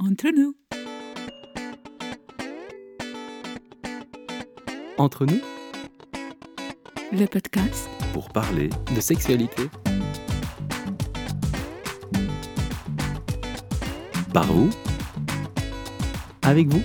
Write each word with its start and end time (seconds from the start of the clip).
Entre 0.00 0.28
nous. 0.28 0.54
Entre 4.96 5.26
nous, 5.26 5.40
Le 7.10 7.26
podcast 7.26 7.88
pour 8.12 8.28
parler 8.28 8.70
de 8.94 9.00
sexualité. 9.00 9.64
Par 14.32 14.44
vous, 14.46 14.70
avec 16.42 16.68
vous. 16.68 16.82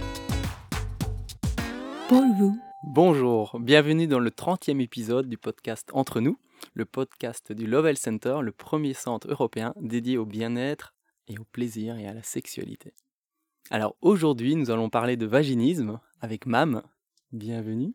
pour 2.10 2.24
vous. 2.40 2.58
Bonjour, 2.96 3.60
bienvenue 3.60 4.08
dans 4.08 4.20
le 4.20 4.32
30e 4.32 4.82
épisode 4.82 5.30
du 5.30 5.38
podcast 5.38 5.88
Entre 5.94 6.20
nous, 6.20 6.40
le 6.74 6.86
podcast 6.86 7.52
du 7.52 7.68
Lovell 7.68 7.98
Center, 7.98 8.38
le 8.42 8.52
premier 8.52 8.96
centre 8.96 9.30
européen 9.30 9.76
dédié 9.80 10.18
au 10.18 10.26
bien-être 10.26 10.96
et 11.28 11.38
au 11.38 11.44
plaisir 11.44 11.98
et 11.98 12.08
à 12.08 12.14
la 12.14 12.24
sexualité. 12.24 12.94
Alors 13.70 13.96
aujourd'hui, 14.02 14.56
nous 14.56 14.72
allons 14.72 14.90
parler 14.90 15.18
de 15.18 15.26
vaginisme 15.26 16.00
avec 16.20 16.46
Mam. 16.46 16.84
Bienvenue. 17.32 17.94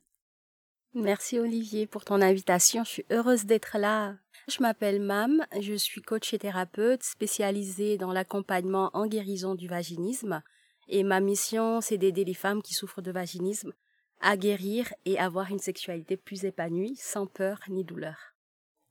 Merci 0.95 1.38
Olivier 1.38 1.87
pour 1.87 2.04
ton 2.04 2.20
invitation. 2.23 2.82
Je 2.84 2.91
suis 2.91 3.04
heureuse 3.10 3.45
d'être 3.45 3.77
là. 3.78 4.16
Je 4.48 4.62
m'appelle 4.62 5.01
Mam, 5.01 5.45
je 5.60 5.74
suis 5.74 6.01
coach 6.01 6.32
et 6.32 6.38
thérapeute 6.38 7.02
spécialisée 7.02 7.98
dans 7.98 8.12
l'accompagnement 8.12 8.91
en 8.95 9.06
guérison 9.06 9.54
du 9.54 9.68
vaginisme. 9.68 10.42
Et 10.88 11.04
ma 11.04 11.20
mission, 11.20 11.82
c'est 11.82 11.98
d'aider 11.98 12.24
les 12.24 12.34
femmes 12.34 12.62
qui 12.62 12.73
souffrent 12.73 13.02
de 13.02 13.12
vaginisme 13.12 13.73
à 14.20 14.37
guérir 14.37 14.92
et 15.04 15.18
avoir 15.18 15.51
une 15.51 15.59
sexualité 15.59 16.16
plus 16.16 16.45
épanouie, 16.45 16.96
sans 16.96 17.26
peur 17.26 17.60
ni 17.68 17.84
douleur. 17.84 18.34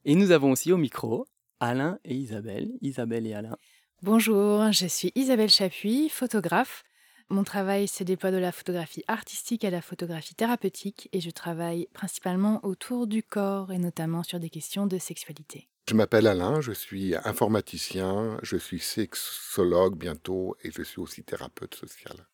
Et 0.05 0.15
nous 0.15 0.31
avons 0.31 0.51
aussi 0.51 0.71
au 0.71 0.77
micro 0.77 1.25
Alain 1.59 1.99
et 2.05 2.15
Isabelle. 2.15 2.71
Isabelle 2.81 3.27
et 3.27 3.33
Alain. 3.33 3.57
Bonjour, 4.03 4.71
je 4.71 4.85
suis 4.85 5.11
Isabelle 5.15 5.49
Chapuis, 5.49 6.07
photographe. 6.09 6.83
Mon 7.29 7.43
travail 7.43 7.87
se 7.87 8.03
déploie 8.03 8.29
de 8.29 8.37
la 8.37 8.51
photographie 8.51 9.03
artistique 9.07 9.65
à 9.65 9.71
la 9.71 9.81
photographie 9.81 10.35
thérapeutique 10.35 11.09
et 11.13 11.19
je 11.19 11.31
travaille 11.31 11.87
principalement 11.93 12.63
autour 12.63 13.07
du 13.07 13.23
corps 13.23 13.71
et 13.71 13.79
notamment 13.79 14.21
sur 14.21 14.39
des 14.39 14.51
questions 14.51 14.85
de 14.85 14.99
sexualité. 14.99 15.67
Je 15.89 15.95
m'appelle 15.95 16.27
Alain, 16.27 16.61
je 16.61 16.73
suis 16.73 17.15
informaticien, 17.15 18.37
je 18.43 18.57
suis 18.57 18.79
sexologue 18.79 19.97
bientôt 19.97 20.55
et 20.63 20.69
je 20.69 20.83
suis 20.83 20.99
aussi 20.99 21.23
thérapeute 21.23 21.73
social. 21.73 22.27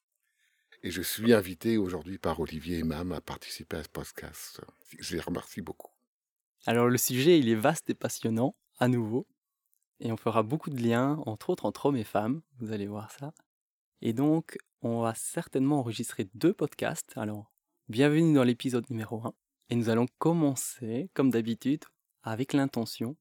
Et 0.84 0.92
je 0.92 1.02
suis 1.02 1.32
invité 1.32 1.78
aujourd'hui 1.78 2.18
par 2.18 2.42
Olivier 2.42 2.80
et 2.80 2.84
Mam 2.84 3.14
à 3.14 3.22
participer 3.22 3.78
à 3.78 3.84
ce 3.84 3.90
podcast. 3.90 4.60
Je 5.00 5.16
les 5.16 5.22
remercie 5.22 5.62
beaucoup. 5.62 5.92
Alors 6.66 6.90
le 6.90 6.98
sujet, 6.98 7.40
il 7.40 7.48
est 7.48 7.56
vaste 7.56 7.90
et 7.90 7.94
passionnant, 7.94 8.54
à 8.80 8.90
nouveau. 8.90 9.26
Et 10.06 10.12
on 10.12 10.18
fera 10.18 10.44
beaucoup 10.44 10.70
de 10.70 10.84
liens, 10.84 11.24
entre 11.26 11.50
autres 11.50 11.66
entre 11.66 11.86
hommes 11.86 11.96
et 11.96 12.04
femmes, 12.04 12.42
vous 12.60 12.74
allez 12.74 12.88
voir 12.88 13.10
ça. 13.10 13.34
Et 14.02 14.12
donc, 14.12 14.58
on 14.82 15.00
va 15.00 15.14
certainement 15.16 15.80
enregistrer 15.80 16.28
deux 16.34 16.52
podcasts. 16.52 17.14
Alors, 17.16 17.54
bienvenue 17.88 18.34
dans 18.34 18.44
l'épisode 18.44 18.90
numéro 18.90 19.26
1. 19.26 19.34
Et 19.70 19.76
nous 19.78 19.88
allons 19.88 20.08
commencer, 20.18 21.10
comme 21.14 21.30
d'habitude, 21.30 21.86
avec 22.22 22.52
l'intention. 22.52 23.16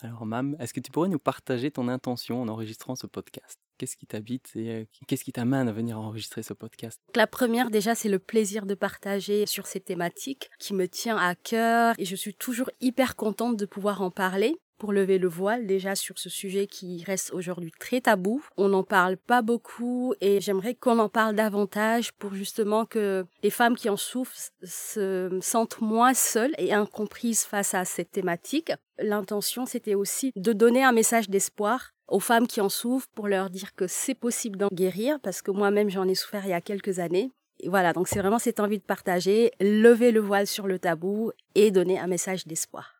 Alors, 0.00 0.26
Mam, 0.26 0.54
est-ce 0.60 0.74
que 0.74 0.80
tu 0.80 0.92
pourrais 0.92 1.08
nous 1.08 1.18
partager 1.18 1.70
ton 1.70 1.88
intention 1.88 2.42
en 2.42 2.48
enregistrant 2.48 2.94
ce 2.94 3.06
podcast? 3.06 3.58
Qu'est-ce 3.78 3.96
qui 3.96 4.06
t'habite 4.06 4.54
et 4.56 4.70
euh, 4.70 4.84
qu'est-ce 5.08 5.24
qui 5.24 5.32
t'amène 5.32 5.66
à 5.66 5.72
venir 5.72 5.98
enregistrer 5.98 6.42
ce 6.42 6.52
podcast? 6.52 7.00
La 7.14 7.26
première, 7.26 7.70
déjà, 7.70 7.94
c'est 7.94 8.10
le 8.10 8.18
plaisir 8.18 8.66
de 8.66 8.74
partager 8.74 9.46
sur 9.46 9.66
ces 9.66 9.80
thématiques 9.80 10.50
qui 10.58 10.74
me 10.74 10.88
tient 10.88 11.16
à 11.16 11.34
cœur 11.34 11.94
et 11.96 12.04
je 12.04 12.16
suis 12.16 12.34
toujours 12.34 12.70
hyper 12.82 13.16
contente 13.16 13.56
de 13.56 13.64
pouvoir 13.64 14.02
en 14.02 14.10
parler 14.10 14.60
pour 14.84 14.92
lever 14.92 15.16
le 15.16 15.28
voile 15.28 15.66
déjà 15.66 15.94
sur 15.94 16.18
ce 16.18 16.28
sujet 16.28 16.66
qui 16.66 17.02
reste 17.04 17.32
aujourd'hui 17.32 17.72
très 17.80 18.02
tabou. 18.02 18.44
On 18.58 18.68
n'en 18.68 18.82
parle 18.82 19.16
pas 19.16 19.40
beaucoup 19.40 20.12
et 20.20 20.42
j'aimerais 20.42 20.74
qu'on 20.74 20.98
en 20.98 21.08
parle 21.08 21.34
davantage 21.34 22.12
pour 22.12 22.34
justement 22.34 22.84
que 22.84 23.24
les 23.42 23.48
femmes 23.48 23.76
qui 23.76 23.88
en 23.88 23.96
souffrent 23.96 24.50
se 24.62 25.38
sentent 25.40 25.80
moins 25.80 26.12
seules 26.12 26.52
et 26.58 26.74
incomprises 26.74 27.44
face 27.44 27.72
à 27.72 27.86
cette 27.86 28.10
thématique. 28.10 28.72
L'intention, 28.98 29.64
c'était 29.64 29.94
aussi 29.94 30.32
de 30.36 30.52
donner 30.52 30.84
un 30.84 30.92
message 30.92 31.30
d'espoir 31.30 31.92
aux 32.06 32.20
femmes 32.20 32.46
qui 32.46 32.60
en 32.60 32.68
souffrent 32.68 33.08
pour 33.14 33.26
leur 33.26 33.48
dire 33.48 33.74
que 33.74 33.86
c'est 33.86 34.12
possible 34.12 34.58
d'en 34.58 34.68
guérir 34.70 35.18
parce 35.22 35.40
que 35.40 35.50
moi-même 35.50 35.88
j'en 35.88 36.06
ai 36.06 36.14
souffert 36.14 36.44
il 36.44 36.50
y 36.50 36.52
a 36.52 36.60
quelques 36.60 36.98
années. 36.98 37.32
Et 37.60 37.70
voilà, 37.70 37.94
donc 37.94 38.06
c'est 38.06 38.18
vraiment 38.18 38.38
cette 38.38 38.60
envie 38.60 38.80
de 38.80 38.84
partager, 38.84 39.50
lever 39.60 40.12
le 40.12 40.20
voile 40.20 40.46
sur 40.46 40.66
le 40.66 40.78
tabou 40.78 41.32
et 41.54 41.70
donner 41.70 41.98
un 41.98 42.06
message 42.06 42.46
d'espoir. 42.46 42.93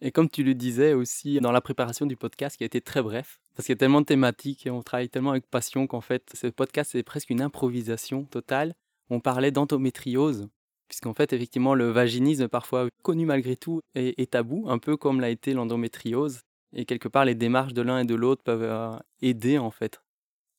Et 0.00 0.12
comme 0.12 0.28
tu 0.28 0.42
le 0.42 0.54
disais 0.54 0.92
aussi 0.92 1.40
dans 1.40 1.52
la 1.52 1.62
préparation 1.62 2.04
du 2.04 2.16
podcast 2.16 2.56
qui 2.56 2.64
a 2.64 2.66
été 2.66 2.80
très 2.82 3.02
bref, 3.02 3.40
parce 3.54 3.66
qu'il 3.66 3.72
y 3.72 3.78
a 3.78 3.78
tellement 3.78 4.02
de 4.02 4.06
thématiques 4.06 4.66
et 4.66 4.70
on 4.70 4.82
travaille 4.82 5.08
tellement 5.08 5.30
avec 5.30 5.46
passion 5.46 5.86
qu'en 5.86 6.02
fait, 6.02 6.30
ce 6.34 6.48
podcast 6.48 6.90
c'est 6.92 7.02
presque 7.02 7.30
une 7.30 7.40
improvisation 7.40 8.24
totale. 8.24 8.74
On 9.08 9.20
parlait 9.20 9.52
d'endométriose, 9.52 10.48
puisqu'en 10.88 11.14
fait, 11.14 11.32
effectivement, 11.32 11.74
le 11.74 11.90
vaginisme, 11.90 12.48
parfois 12.48 12.88
connu 13.02 13.24
malgré 13.24 13.56
tout, 13.56 13.80
est, 13.94 14.30
tabou, 14.30 14.66
un 14.68 14.78
peu 14.78 14.96
comme 14.96 15.20
l'a 15.20 15.30
été 15.30 15.54
l'endométriose. 15.54 16.40
Et 16.74 16.84
quelque 16.84 17.08
part, 17.08 17.24
les 17.24 17.34
démarches 17.34 17.72
de 17.72 17.82
l'un 17.82 18.00
et 18.00 18.04
de 18.04 18.14
l'autre 18.14 18.42
peuvent 18.42 18.62
euh, 18.62 18.98
aider, 19.22 19.56
en 19.56 19.70
fait. 19.70 20.02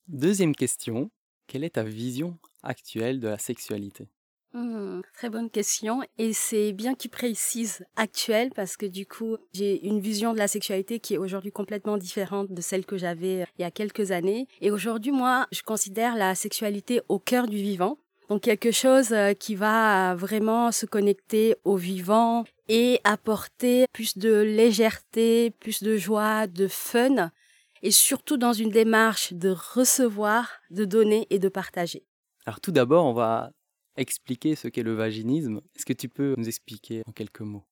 Deuxième 0.08 0.56
question, 0.56 1.12
quelle 1.48 1.64
est 1.64 1.72
ta 1.72 1.84
vision 1.84 2.40
actuelle 2.64 3.20
de 3.20 3.28
la 3.28 3.38
sexualité? 3.38 4.08
Hmm, 4.54 5.02
très 5.14 5.30
bonne 5.30 5.50
question 5.50 6.02
et 6.18 6.32
c'est 6.32 6.72
bien 6.72 6.94
que 6.94 7.00
tu 7.00 7.10
précises 7.10 7.86
actuel 7.98 8.50
parce 8.56 8.78
que 8.78 8.86
du 8.86 9.06
coup 9.06 9.36
j'ai 9.54 9.86
une 9.86 10.00
vision 10.00 10.32
de 10.32 10.38
la 10.38 10.48
sexualité 10.48 11.02
qui 11.02 11.16
est 11.16 11.18
aujourd'hui 11.18 11.52
complètement 11.52 11.98
différente 11.98 12.52
de 12.52 12.62
celle 12.62 12.86
que 12.86 12.98
j'avais 12.98 13.42
euh, 13.42 13.46
il 13.60 13.64
y 13.64 13.66
a 13.66 13.72
quelques 13.72 14.12
années 14.12 14.48
et 14.62 14.72
aujourd'hui 14.72 15.12
moi 15.12 15.48
je 15.52 15.64
considère 15.64 16.16
la 16.16 16.34
sexualité 16.34 17.02
au 17.10 17.20
cœur 17.20 17.48
du 17.48 17.58
vivant 17.58 17.98
donc 18.30 18.42
quelque 18.42 18.72
chose 18.72 19.12
euh, 19.12 19.34
qui 19.34 19.56
va 19.56 20.16
vraiment 20.16 20.72
se 20.72 20.86
connecter 20.86 21.56
au 21.66 21.76
vivant 21.76 22.46
et 22.68 23.00
apporter 23.04 23.86
plus 23.94 24.18
de 24.18 24.34
légèreté, 24.34 25.52
plus 25.60 25.84
de 25.84 25.98
joie, 25.98 26.48
de 26.48 26.68
fun 26.68 27.32
et 27.84 27.92
surtout 27.92 28.38
dans 28.38 28.54
une 28.54 28.70
démarche 28.70 29.34
de 29.34 29.50
recevoir, 29.50 30.50
de 30.72 30.86
donner 30.86 31.28
et 31.30 31.40
de 31.40 31.50
partager. 31.50 32.04
Alors 32.46 32.60
tout 32.60 32.72
d'abord, 32.72 33.06
on 33.06 33.14
va 33.14 33.52
expliquer 33.98 34.56
ce 34.56 34.68
qu'est 34.68 34.84
le 34.84 34.94
vaginisme. 34.94 35.62
Est-ce 35.76 35.86
que 35.86 35.94
tu 35.94 36.10
peux 36.10 36.36
nous 36.38 36.48
expliquer 36.48 37.02
en 37.08 37.12
quelques 37.12 37.42
mots? 37.42 37.66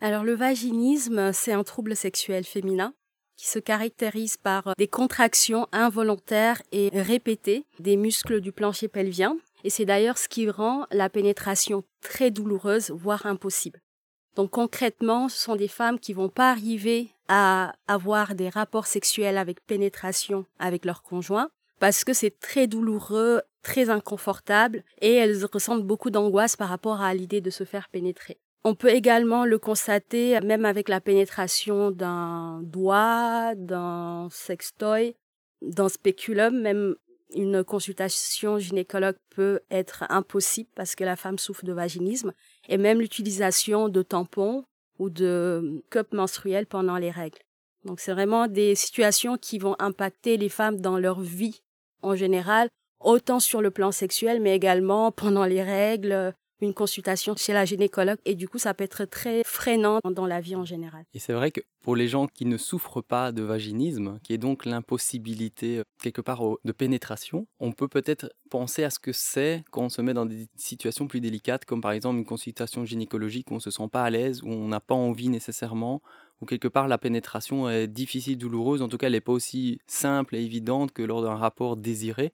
Alors 0.00 0.24
le 0.24 0.34
vaginisme, 0.34 1.32
c'est 1.32 1.52
un 1.52 1.62
trouble 1.62 1.94
sexuel 1.94 2.44
féminin 2.44 2.94
qui 3.36 3.48
se 3.48 3.58
caractérise 3.58 4.36
par 4.36 4.74
des 4.76 4.88
contractions 4.88 5.66
involontaires 5.72 6.60
et 6.72 6.90
répétées 6.92 7.64
des 7.78 7.96
muscles 7.96 8.40
du 8.40 8.52
plancher 8.52 8.88
pelvien. 8.88 9.36
Et 9.64 9.70
c'est 9.70 9.86
d'ailleurs 9.86 10.18
ce 10.18 10.28
qui 10.28 10.48
rend 10.50 10.86
la 10.90 11.08
pénétration 11.08 11.84
très 12.02 12.30
douloureuse, 12.30 12.90
voire 12.90 13.26
impossible. 13.26 13.80
Donc 14.36 14.50
concrètement, 14.50 15.28
ce 15.28 15.38
sont 15.38 15.56
des 15.56 15.68
femmes 15.68 15.98
qui 15.98 16.12
vont 16.12 16.28
pas 16.28 16.50
arriver 16.50 17.10
à 17.28 17.74
avoir 17.86 18.34
des 18.34 18.48
rapports 18.48 18.86
sexuels 18.86 19.38
avec 19.38 19.64
pénétration 19.66 20.46
avec 20.58 20.84
leur 20.84 21.02
conjoint 21.02 21.50
parce 21.80 22.04
que 22.04 22.12
c'est 22.12 22.38
très 22.38 22.68
douloureux, 22.68 23.40
très 23.62 23.90
inconfortable 23.90 24.84
et 25.00 25.14
elles 25.14 25.44
ressentent 25.46 25.84
beaucoup 25.84 26.10
d'angoisse 26.10 26.54
par 26.54 26.68
rapport 26.68 27.00
à 27.00 27.12
l'idée 27.14 27.40
de 27.40 27.50
se 27.50 27.64
faire 27.64 27.88
pénétrer. 27.88 28.38
On 28.62 28.74
peut 28.74 28.90
également 28.90 29.46
le 29.46 29.58
constater 29.58 30.38
même 30.42 30.66
avec 30.66 30.90
la 30.90 31.00
pénétration 31.00 31.90
d'un 31.90 32.60
doigt, 32.62 33.54
d'un 33.56 34.28
sextoy, 34.30 35.16
d'un 35.62 35.88
spéculum, 35.88 36.60
même 36.60 36.94
une 37.34 37.64
consultation 37.64 38.58
gynécologue 38.58 39.16
peut 39.30 39.60
être 39.70 40.04
impossible 40.10 40.68
parce 40.74 40.94
que 40.94 41.04
la 41.04 41.16
femme 41.16 41.38
souffre 41.38 41.64
de 41.64 41.72
vaginisme 41.72 42.34
et 42.68 42.76
même 42.76 43.00
l'utilisation 43.00 43.88
de 43.88 44.02
tampons 44.02 44.64
ou 44.98 45.08
de 45.08 45.82
cups 45.90 46.12
menstruels 46.12 46.66
pendant 46.66 46.98
les 46.98 47.10
règles. 47.10 47.38
Donc 47.84 48.00
c'est 48.00 48.12
vraiment 48.12 48.46
des 48.46 48.74
situations 48.74 49.38
qui 49.38 49.58
vont 49.58 49.76
impacter 49.78 50.36
les 50.36 50.50
femmes 50.50 50.80
dans 50.80 50.98
leur 50.98 51.20
vie 51.20 51.62
en 52.02 52.14
général, 52.14 52.68
autant 53.00 53.40
sur 53.40 53.62
le 53.62 53.70
plan 53.70 53.92
sexuel, 53.92 54.40
mais 54.40 54.54
également 54.54 55.12
pendant 55.12 55.44
les 55.44 55.62
règles, 55.62 56.34
une 56.60 56.74
consultation 56.74 57.34
chez 57.36 57.52
la 57.52 57.64
gynécologue. 57.64 58.18
Et 58.24 58.34
du 58.34 58.48
coup, 58.48 58.58
ça 58.58 58.74
peut 58.74 58.84
être 58.84 59.04
très 59.04 59.42
freinant 59.44 60.00
dans 60.04 60.26
la 60.26 60.40
vie 60.40 60.56
en 60.56 60.64
général. 60.64 61.04
Et 61.14 61.18
c'est 61.18 61.32
vrai 61.32 61.50
que 61.50 61.60
pour 61.82 61.96
les 61.96 62.08
gens 62.08 62.26
qui 62.26 62.44
ne 62.44 62.56
souffrent 62.56 63.02
pas 63.02 63.32
de 63.32 63.42
vaginisme, 63.42 64.18
qui 64.22 64.34
est 64.34 64.38
donc 64.38 64.64
l'impossibilité 64.64 65.78
euh, 65.78 65.82
quelque 66.02 66.20
part 66.20 66.42
de 66.64 66.72
pénétration, 66.72 67.46
on 67.58 67.72
peut 67.72 67.88
peut-être 67.88 68.30
penser 68.50 68.84
à 68.84 68.90
ce 68.90 68.98
que 68.98 69.12
c'est 69.12 69.64
quand 69.70 69.84
on 69.84 69.88
se 69.88 70.02
met 70.02 70.14
dans 70.14 70.26
des 70.26 70.46
situations 70.56 71.08
plus 71.08 71.20
délicates, 71.20 71.64
comme 71.64 71.80
par 71.80 71.92
exemple 71.92 72.18
une 72.18 72.24
consultation 72.24 72.84
gynécologique 72.84 73.50
où 73.50 73.54
on 73.54 73.60
se 73.60 73.70
sent 73.70 73.88
pas 73.90 74.02
à 74.02 74.10
l'aise, 74.10 74.42
où 74.42 74.48
on 74.48 74.68
n'a 74.68 74.80
pas 74.80 74.94
envie 74.94 75.28
nécessairement, 75.28 76.02
où 76.40 76.46
quelque 76.46 76.68
part 76.68 76.88
la 76.88 76.98
pénétration 76.98 77.68
est 77.68 77.86
difficile, 77.86 78.38
douloureuse, 78.38 78.82
en 78.82 78.88
tout 78.88 78.98
cas 78.98 79.06
elle 79.06 79.12
n'est 79.14 79.20
pas 79.20 79.32
aussi 79.32 79.78
simple 79.86 80.36
et 80.36 80.42
évidente 80.42 80.92
que 80.92 81.02
lors 81.02 81.22
d'un 81.22 81.36
rapport 81.36 81.76
désiré. 81.76 82.32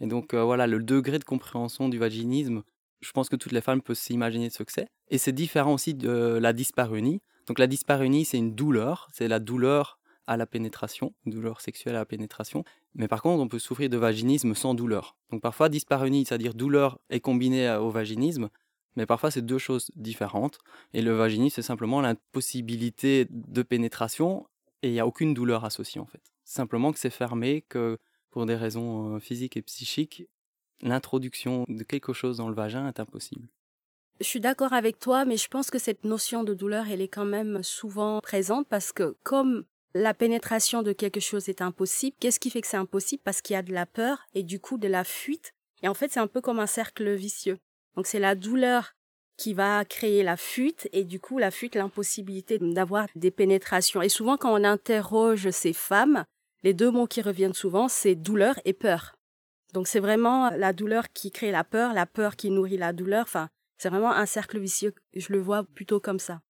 Et 0.00 0.06
donc 0.06 0.34
euh, 0.34 0.44
voilà, 0.44 0.66
le 0.66 0.82
degré 0.82 1.18
de 1.18 1.24
compréhension 1.24 1.88
du 1.88 1.98
vaginisme 1.98 2.62
je 3.00 3.12
pense 3.12 3.28
que 3.28 3.36
toutes 3.36 3.52
les 3.52 3.60
femmes 3.60 3.82
peuvent 3.82 3.96
s'imaginer 3.96 4.50
ce 4.50 4.62
que 4.62 4.72
c'est. 4.72 4.88
Et 5.08 5.18
c'est 5.18 5.32
différent 5.32 5.74
aussi 5.74 5.94
de 5.94 6.38
la 6.40 6.52
dyspareunie. 6.52 7.20
Donc 7.46 7.58
la 7.58 7.66
dyspareunie, 7.66 8.24
c'est 8.24 8.38
une 8.38 8.54
douleur, 8.54 9.08
c'est 9.12 9.28
la 9.28 9.38
douleur 9.38 9.98
à 10.26 10.36
la 10.36 10.46
pénétration, 10.46 11.14
douleur 11.24 11.60
sexuelle 11.60 11.96
à 11.96 12.00
la 12.00 12.04
pénétration. 12.04 12.62
Mais 12.94 13.08
par 13.08 13.22
contre, 13.22 13.42
on 13.42 13.48
peut 13.48 13.58
souffrir 13.58 13.88
de 13.88 13.96
vaginisme 13.96 14.54
sans 14.54 14.74
douleur. 14.74 15.16
Donc 15.30 15.40
parfois, 15.40 15.68
dyspareunie, 15.70 16.26
c'est-à-dire 16.26 16.54
douleur, 16.54 16.98
est 17.08 17.20
combinée 17.20 17.70
au 17.76 17.90
vaginisme, 17.90 18.50
mais 18.96 19.06
parfois 19.06 19.30
c'est 19.30 19.42
deux 19.42 19.58
choses 19.58 19.90
différentes. 19.96 20.58
Et 20.92 21.00
le 21.00 21.12
vaginisme, 21.12 21.54
c'est 21.54 21.62
simplement 21.62 22.00
l'impossibilité 22.00 23.26
de 23.30 23.62
pénétration 23.62 24.46
et 24.82 24.88
il 24.88 24.92
n'y 24.92 25.00
a 25.00 25.06
aucune 25.06 25.34
douleur 25.34 25.64
associée 25.64 26.00
en 26.00 26.06
fait. 26.06 26.22
Simplement 26.44 26.92
que 26.92 26.98
c'est 26.98 27.10
fermé, 27.10 27.64
que 27.68 27.98
pour 28.30 28.46
des 28.46 28.54
raisons 28.54 29.16
euh, 29.16 29.18
physiques 29.20 29.56
et 29.56 29.62
psychiques, 29.62 30.24
l'introduction 30.82 31.64
de 31.68 31.82
quelque 31.82 32.12
chose 32.12 32.38
dans 32.38 32.48
le 32.48 32.54
vagin 32.54 32.88
est 32.88 33.00
impossible. 33.00 33.48
Je 34.20 34.26
suis 34.26 34.40
d'accord 34.40 34.72
avec 34.72 34.98
toi, 34.98 35.24
mais 35.24 35.36
je 35.36 35.48
pense 35.48 35.70
que 35.70 35.78
cette 35.78 36.04
notion 36.04 36.42
de 36.42 36.52
douleur, 36.52 36.88
elle 36.88 37.00
est 37.00 37.08
quand 37.08 37.24
même 37.24 37.62
souvent 37.62 38.20
présente 38.20 38.66
parce 38.66 38.92
que 38.92 39.16
comme 39.22 39.64
la 39.94 40.12
pénétration 40.12 40.82
de 40.82 40.92
quelque 40.92 41.20
chose 41.20 41.48
est 41.48 41.62
impossible, 41.62 42.16
qu'est-ce 42.18 42.40
qui 42.40 42.50
fait 42.50 42.60
que 42.60 42.66
c'est 42.66 42.76
impossible? 42.76 43.22
Parce 43.24 43.40
qu'il 43.40 43.54
y 43.54 43.56
a 43.56 43.62
de 43.62 43.72
la 43.72 43.86
peur 43.86 44.26
et 44.34 44.42
du 44.42 44.60
coup 44.60 44.76
de 44.76 44.88
la 44.88 45.04
fuite. 45.04 45.54
Et 45.82 45.88
en 45.88 45.94
fait, 45.94 46.10
c'est 46.10 46.20
un 46.20 46.26
peu 46.26 46.40
comme 46.40 46.58
un 46.58 46.66
cercle 46.66 47.14
vicieux. 47.14 47.58
Donc 47.94 48.06
c'est 48.06 48.18
la 48.18 48.34
douleur 48.34 48.94
qui 49.36 49.54
va 49.54 49.84
créer 49.84 50.24
la 50.24 50.36
fuite 50.36 50.88
et 50.92 51.04
du 51.04 51.20
coup 51.20 51.38
la 51.38 51.50
fuite, 51.50 51.76
l'impossibilité 51.76 52.58
d'avoir 52.58 53.06
des 53.14 53.30
pénétrations. 53.30 54.02
Et 54.02 54.08
souvent 54.08 54.36
quand 54.36 54.52
on 54.52 54.64
interroge 54.64 55.50
ces 55.50 55.72
femmes, 55.72 56.24
les 56.64 56.74
deux 56.74 56.90
mots 56.90 57.06
qui 57.06 57.22
reviennent 57.22 57.54
souvent, 57.54 57.88
c'est 57.88 58.16
douleur 58.16 58.58
et 58.64 58.72
peur. 58.72 59.14
Donc 59.74 59.88
c'est 59.88 60.00
vraiment 60.00 60.50
la 60.50 60.72
douleur 60.72 61.12
qui 61.12 61.30
crée 61.30 61.50
la 61.50 61.64
peur, 61.64 61.92
la 61.92 62.06
peur 62.06 62.36
qui 62.36 62.50
nourrit 62.50 62.78
la 62.78 62.92
douleur. 62.92 63.22
Enfin, 63.22 63.48
c'est 63.76 63.88
vraiment 63.88 64.12
un 64.12 64.26
cercle 64.26 64.58
vicieux. 64.58 64.94
Je 65.14 65.32
le 65.32 65.40
vois 65.40 65.64
plutôt 65.64 66.00
comme 66.00 66.18
ça. 66.18 66.40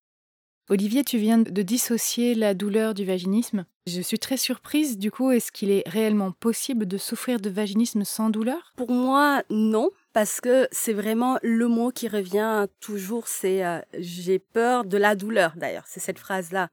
Olivier, 0.70 1.02
tu 1.02 1.16
viens 1.16 1.38
de 1.38 1.62
dissocier 1.62 2.34
la 2.34 2.52
douleur 2.52 2.92
du 2.92 3.06
vaginisme. 3.06 3.64
Je 3.86 4.02
suis 4.02 4.18
très 4.18 4.36
surprise, 4.36 4.98
du 4.98 5.10
coup, 5.10 5.30
est-ce 5.30 5.50
qu'il 5.50 5.70
est 5.70 5.88
réellement 5.88 6.30
possible 6.30 6.84
de 6.84 6.98
souffrir 6.98 7.40
de 7.40 7.48
vaginisme 7.48 8.04
sans 8.04 8.28
douleur? 8.28 8.74
Pour 8.76 8.90
moi, 8.90 9.42
non, 9.48 9.88
parce 10.12 10.42
que 10.42 10.68
c'est 10.70 10.92
vraiment 10.92 11.38
le 11.42 11.68
mot 11.68 11.90
qui 11.90 12.06
revient 12.06 12.66
toujours, 12.80 13.28
c'est 13.28 13.64
euh, 13.64 13.80
j'ai 13.98 14.38
peur 14.38 14.84
de 14.84 14.98
la 14.98 15.14
douleur, 15.14 15.54
d'ailleurs, 15.56 15.86
c'est 15.86 16.00
cette 16.00 16.18
phrase-là. 16.18 16.68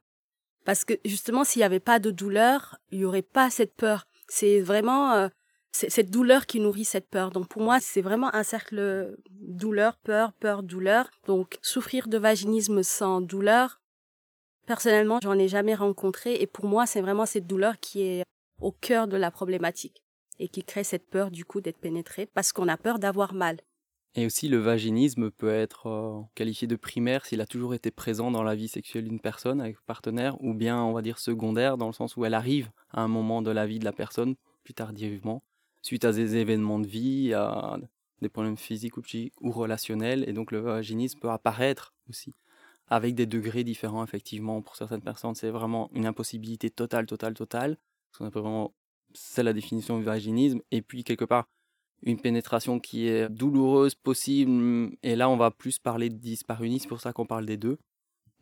Parce 0.66 0.84
que 0.84 0.96
justement, 1.06 1.46
s'il 1.46 1.62
n'y 1.62 1.66
avait 1.66 1.80
pas 1.80 2.00
de 2.00 2.12
douleur, 2.12 2.78
il 2.92 3.00
n'y 3.00 3.06
aurait 3.06 3.22
pas 3.22 3.50
cette 3.50 3.76
peur. 3.76 4.08
C'est 4.28 4.60
vraiment 4.60 5.14
euh, 5.14 5.30
cette 5.76 6.10
douleur 6.10 6.46
qui 6.46 6.60
nourrit 6.60 6.86
cette 6.86 7.10
peur. 7.10 7.32
Donc 7.32 7.48
pour 7.48 7.62
moi, 7.62 7.80
c'est 7.80 8.02
vraiment 8.02 8.34
un 8.34 8.44
cercle 8.44 9.18
douleur, 9.30 9.98
peur, 9.98 10.32
peur, 10.34 10.64
douleur. 10.64 11.10
Donc 11.28 11.58
souffrir 11.62 12.08
de 12.08 12.18
vaginisme 12.18 12.82
sans 12.84 13.22
douleur, 13.22 13.82
personnellement, 14.66 15.20
j'en 15.22 15.38
ai 15.38 15.48
jamais 15.48 15.76
rencontré 15.76 16.36
et 16.36 16.48
pour 16.48 16.66
moi, 16.66 16.86
c'est 16.86 17.02
vraiment 17.02 17.26
cette 17.26 17.48
douleur 17.48 17.80
qui 17.80 18.02
est 18.02 18.24
au 18.62 18.72
cœur 18.72 19.08
de 19.08 19.18
la 19.18 19.32
problématique 19.32 20.04
et 20.40 20.48
qui 20.48 20.64
crée 20.64 20.84
cette 20.84 21.10
peur 21.10 21.32
du 21.32 21.46
coup 21.46 21.62
d'être 21.62 21.78
pénétré 21.78 22.26
parce 22.26 22.54
qu'on 22.54 22.68
a 22.68 22.78
peur 22.78 23.00
d'avoir 23.00 23.34
mal. 23.34 23.58
Et 24.18 24.26
aussi 24.26 24.48
le 24.48 24.60
vaginisme 24.60 25.30
peut 25.30 25.54
être 25.54 25.88
euh, 25.88 26.22
qualifié 26.36 26.68
de 26.68 26.78
primaire 26.78 27.26
s'il 27.26 27.42
a 27.42 27.46
toujours 27.46 27.74
été 27.74 27.92
présent 27.92 28.32
dans 28.32 28.44
la 28.44 28.56
vie 28.56 28.70
sexuelle 28.70 29.04
d'une 29.04 29.20
personne 29.20 29.60
avec 29.60 29.76
partenaire 29.82 30.42
ou 30.42 30.54
bien 30.54 30.82
on 30.82 30.94
va 30.94 31.02
dire 31.02 31.20
secondaire 31.20 31.78
dans 31.78 31.88
le 31.88 31.94
sens 31.94 32.16
où 32.16 32.24
elle 32.24 32.34
arrive 32.34 32.72
à 32.92 33.02
un 33.02 33.10
moment 33.10 33.42
de 33.42 33.52
la 33.52 33.68
vie 33.68 33.80
de 33.80 33.84
la 33.84 33.92
personne 33.92 34.36
plus 34.64 34.74
tardivement 34.74 35.44
suite 35.86 36.04
à 36.04 36.12
des 36.12 36.36
événements 36.36 36.80
de 36.80 36.88
vie, 36.88 37.32
à 37.34 37.78
des 38.22 38.30
problèmes 38.30 38.58
physiques 38.58 38.98
ou, 38.98 39.04
ou 39.42 39.52
relationnels, 39.52 40.28
et 40.28 40.34
donc 40.34 40.52
le 40.52 40.60
vaginisme 40.60 41.20
peut 41.20 41.30
apparaître 41.30 41.94
aussi, 42.10 42.34
avec 42.88 43.14
des 43.14 43.28
degrés 43.28 43.64
différents, 43.64 44.04
effectivement. 44.04 44.64
Pour 44.64 44.78
certaines 44.78 45.04
personnes, 45.04 45.36
c'est 45.36 45.52
vraiment 45.52 45.92
une 45.94 46.08
impossibilité 46.08 46.72
totale, 46.72 47.06
totale, 47.06 47.36
totale. 47.36 47.78
C'est 49.14 49.44
la 49.44 49.54
définition 49.54 50.00
du 50.00 50.04
vaginisme. 50.04 50.60
Et 50.72 50.82
puis, 50.82 51.04
quelque 51.04 51.26
part, 51.26 51.48
une 52.02 52.20
pénétration 52.20 52.80
qui 52.80 53.08
est 53.08 53.30
douloureuse, 53.30 53.94
possible, 53.94 54.90
et 55.04 55.16
là, 55.16 55.30
on 55.30 55.38
va 55.38 55.52
plus 55.52 55.78
parler 55.78 56.10
de 56.10 56.18
disparunie, 56.18 56.80
c'est 56.80 56.88
pour 56.88 57.02
ça 57.02 57.14
qu'on 57.14 57.28
parle 57.28 57.46
des 57.46 57.58
deux. 57.58 57.78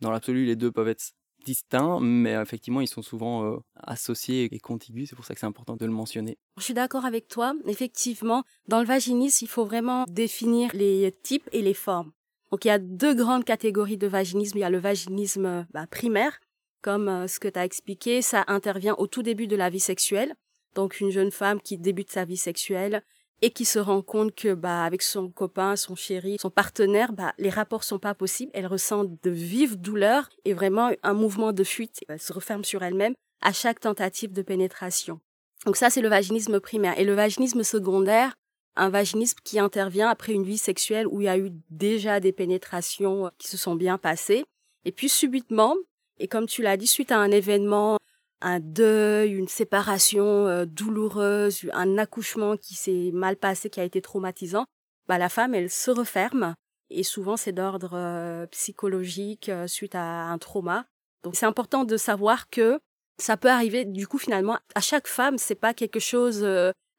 Dans 0.00 0.10
l'absolu, 0.10 0.46
les 0.46 0.56
deux 0.56 0.72
peuvent 0.72 0.88
être 0.88 1.12
distincts, 1.44 2.00
mais 2.00 2.32
effectivement, 2.32 2.80
ils 2.80 2.88
sont 2.88 3.02
souvent 3.02 3.58
associés 3.76 4.48
et 4.50 4.58
contigus. 4.58 5.10
C'est 5.10 5.16
pour 5.16 5.24
ça 5.24 5.34
que 5.34 5.40
c'est 5.40 5.46
important 5.46 5.76
de 5.76 5.86
le 5.86 5.92
mentionner. 5.92 6.38
Je 6.58 6.62
suis 6.62 6.74
d'accord 6.74 7.04
avec 7.04 7.28
toi. 7.28 7.54
Effectivement, 7.66 8.44
dans 8.68 8.80
le 8.80 8.86
vaginisme, 8.86 9.44
il 9.44 9.48
faut 9.48 9.64
vraiment 9.64 10.04
définir 10.08 10.70
les 10.74 11.12
types 11.22 11.48
et 11.52 11.62
les 11.62 11.74
formes. 11.74 12.12
Donc, 12.50 12.64
il 12.64 12.68
y 12.68 12.70
a 12.70 12.78
deux 12.78 13.14
grandes 13.14 13.44
catégories 13.44 13.96
de 13.96 14.06
vaginisme. 14.06 14.58
Il 14.58 14.60
y 14.60 14.64
a 14.64 14.70
le 14.70 14.78
vaginisme 14.78 15.66
bah, 15.72 15.86
primaire, 15.86 16.38
comme 16.82 17.26
ce 17.26 17.40
que 17.40 17.48
tu 17.48 17.58
as 17.58 17.64
expliqué. 17.64 18.22
Ça 18.22 18.44
intervient 18.46 18.94
au 18.98 19.06
tout 19.06 19.22
début 19.22 19.46
de 19.46 19.56
la 19.56 19.70
vie 19.70 19.80
sexuelle. 19.80 20.34
Donc, 20.74 21.00
une 21.00 21.10
jeune 21.10 21.30
femme 21.30 21.60
qui 21.60 21.78
débute 21.78 22.10
sa 22.10 22.24
vie 22.24 22.36
sexuelle 22.36 23.02
et 23.42 23.50
qui 23.50 23.64
se 23.64 23.78
rend 23.78 24.02
compte 24.02 24.34
que 24.34 24.54
bah 24.54 24.84
avec 24.84 25.02
son 25.02 25.30
copain, 25.30 25.76
son 25.76 25.94
chéri, 25.94 26.36
son 26.40 26.50
partenaire, 26.50 27.12
bah 27.12 27.34
les 27.38 27.50
rapports 27.50 27.84
sont 27.84 27.98
pas 27.98 28.14
possibles. 28.14 28.50
Elle 28.54 28.66
ressent 28.66 29.04
de 29.04 29.30
vives 29.30 29.76
douleurs 29.76 30.28
et 30.44 30.54
vraiment 30.54 30.90
un 31.02 31.14
mouvement 31.14 31.52
de 31.52 31.64
fuite. 31.64 32.04
Elle 32.08 32.20
se 32.20 32.32
referme 32.32 32.64
sur 32.64 32.82
elle-même 32.82 33.14
à 33.42 33.52
chaque 33.52 33.80
tentative 33.80 34.32
de 34.32 34.42
pénétration. 34.42 35.20
Donc 35.66 35.76
ça 35.76 35.90
c'est 35.90 36.00
le 36.00 36.08
vaginisme 36.08 36.60
primaire 36.60 36.98
et 36.98 37.04
le 37.04 37.14
vaginisme 37.14 37.62
secondaire, 37.62 38.34
un 38.76 38.88
vaginisme 38.88 39.38
qui 39.44 39.58
intervient 39.58 40.08
après 40.08 40.32
une 40.32 40.44
vie 40.44 40.58
sexuelle 40.58 41.06
où 41.06 41.20
il 41.20 41.24
y 41.24 41.28
a 41.28 41.38
eu 41.38 41.50
déjà 41.70 42.20
des 42.20 42.32
pénétrations 42.32 43.30
qui 43.38 43.48
se 43.48 43.56
sont 43.56 43.74
bien 43.74 43.98
passées 43.98 44.44
et 44.84 44.92
puis 44.92 45.08
subitement 45.08 45.76
et 46.18 46.28
comme 46.28 46.46
tu 46.46 46.62
l'as 46.62 46.76
dit 46.76 46.86
suite 46.86 47.12
à 47.12 47.18
un 47.18 47.30
événement 47.30 47.98
un 48.44 48.60
deuil, 48.60 49.32
une 49.32 49.48
séparation 49.48 50.46
euh, 50.46 50.66
douloureuse, 50.66 51.62
un 51.72 51.96
accouchement 51.96 52.56
qui 52.58 52.74
s'est 52.74 53.10
mal 53.12 53.36
passé, 53.36 53.70
qui 53.70 53.80
a 53.80 53.84
été 53.84 54.02
traumatisant, 54.02 54.66
bah 55.08 55.18
la 55.18 55.30
femme 55.30 55.54
elle 55.54 55.70
se 55.70 55.90
referme 55.90 56.54
et 56.90 57.02
souvent 57.02 57.38
c'est 57.38 57.52
d'ordre 57.52 57.94
euh, 57.94 58.46
psychologique 58.48 59.48
euh, 59.48 59.66
suite 59.66 59.94
à 59.94 60.24
un 60.24 60.36
trauma. 60.36 60.84
Donc 61.24 61.36
c'est 61.36 61.46
important 61.46 61.84
de 61.84 61.96
savoir 61.96 62.50
que 62.50 62.78
ça 63.18 63.38
peut 63.38 63.48
arriver 63.48 63.86
du 63.86 64.06
coup 64.06 64.18
finalement 64.18 64.58
à 64.74 64.80
chaque 64.80 65.08
femme, 65.08 65.38
c'est 65.38 65.54
pas 65.54 65.72
quelque 65.72 66.00
chose 66.00 66.46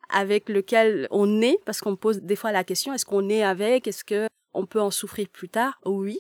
avec 0.10 0.50
lequel 0.50 1.08
on 1.12 1.42
est 1.42 1.60
parce 1.66 1.82
qu'on 1.82 1.96
pose 1.96 2.22
des 2.22 2.36
fois 2.36 2.52
la 2.52 2.64
question 2.64 2.94
est-ce 2.94 3.06
qu'on 3.06 3.30
est 3.30 3.44
avec, 3.44 3.88
est-ce 3.88 4.04
que 4.04 4.28
on 4.54 4.66
peut 4.66 4.82
en 4.82 4.90
souffrir 4.90 5.28
plus 5.30 5.50
tard? 5.50 5.80
Oui. 5.86 6.20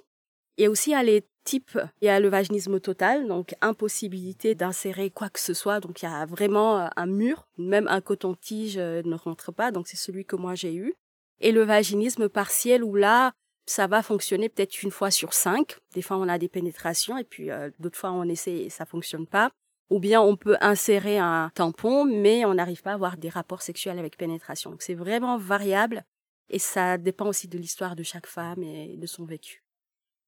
Et 0.57 0.67
aussi 0.67 0.93
les 1.03 1.25
type, 1.45 1.79
il 2.01 2.05
y 2.05 2.09
a 2.09 2.19
le 2.19 2.27
vaginisme 2.27 2.79
total, 2.81 3.27
donc 3.27 3.55
impossibilité 3.61 4.55
d'insérer 4.55 5.09
quoi 5.09 5.29
que 5.29 5.39
ce 5.39 5.53
soit. 5.53 5.79
Donc 5.79 6.01
il 6.01 6.05
y 6.05 6.07
a 6.07 6.25
vraiment 6.25 6.79
euh, 6.79 6.87
un 6.97 7.05
mur, 7.05 7.47
même 7.57 7.87
un 7.87 8.01
coton-tige 8.01 8.77
euh, 8.77 9.01
ne 9.05 9.15
rentre 9.15 9.53
pas. 9.53 9.71
Donc 9.71 9.87
c'est 9.87 9.95
celui 9.95 10.25
que 10.25 10.35
moi 10.35 10.55
j'ai 10.55 10.73
eu. 10.73 10.95
Et 11.39 11.51
le 11.51 11.63
vaginisme 11.63 12.27
partiel 12.27 12.83
où 12.83 12.95
là, 12.95 13.31
ça 13.65 13.87
va 13.87 14.03
fonctionner 14.03 14.49
peut-être 14.49 14.83
une 14.83 14.91
fois 14.91 15.11
sur 15.11 15.33
cinq. 15.33 15.77
Des 15.93 16.01
fois 16.01 16.17
on 16.17 16.27
a 16.27 16.37
des 16.37 16.49
pénétrations 16.49 17.17
et 17.17 17.23
puis 17.23 17.51
euh, 17.51 17.69
d'autres 17.79 17.97
fois 17.97 18.11
on 18.11 18.23
essaie 18.23 18.57
et 18.57 18.69
ça 18.69 18.85
fonctionne 18.85 19.27
pas. 19.27 19.51
Ou 19.91 19.99
bien 19.99 20.19
on 20.19 20.35
peut 20.35 20.57
insérer 20.61 21.19
un 21.19 21.51
tampon, 21.53 22.05
mais 22.05 22.43
on 22.43 22.55
n'arrive 22.55 22.81
pas 22.81 22.91
à 22.91 22.95
avoir 22.95 23.17
des 23.17 23.29
rapports 23.29 23.61
sexuels 23.61 23.99
avec 23.99 24.17
pénétration. 24.17 24.71
Donc 24.71 24.81
c'est 24.81 24.95
vraiment 24.95 25.37
variable 25.37 26.03
et 26.49 26.59
ça 26.59 26.97
dépend 26.97 27.27
aussi 27.27 27.47
de 27.47 27.57
l'histoire 27.57 27.95
de 27.95 28.03
chaque 28.03 28.27
femme 28.27 28.63
et 28.63 28.97
de 28.97 29.05
son 29.07 29.25
vécu. 29.25 29.64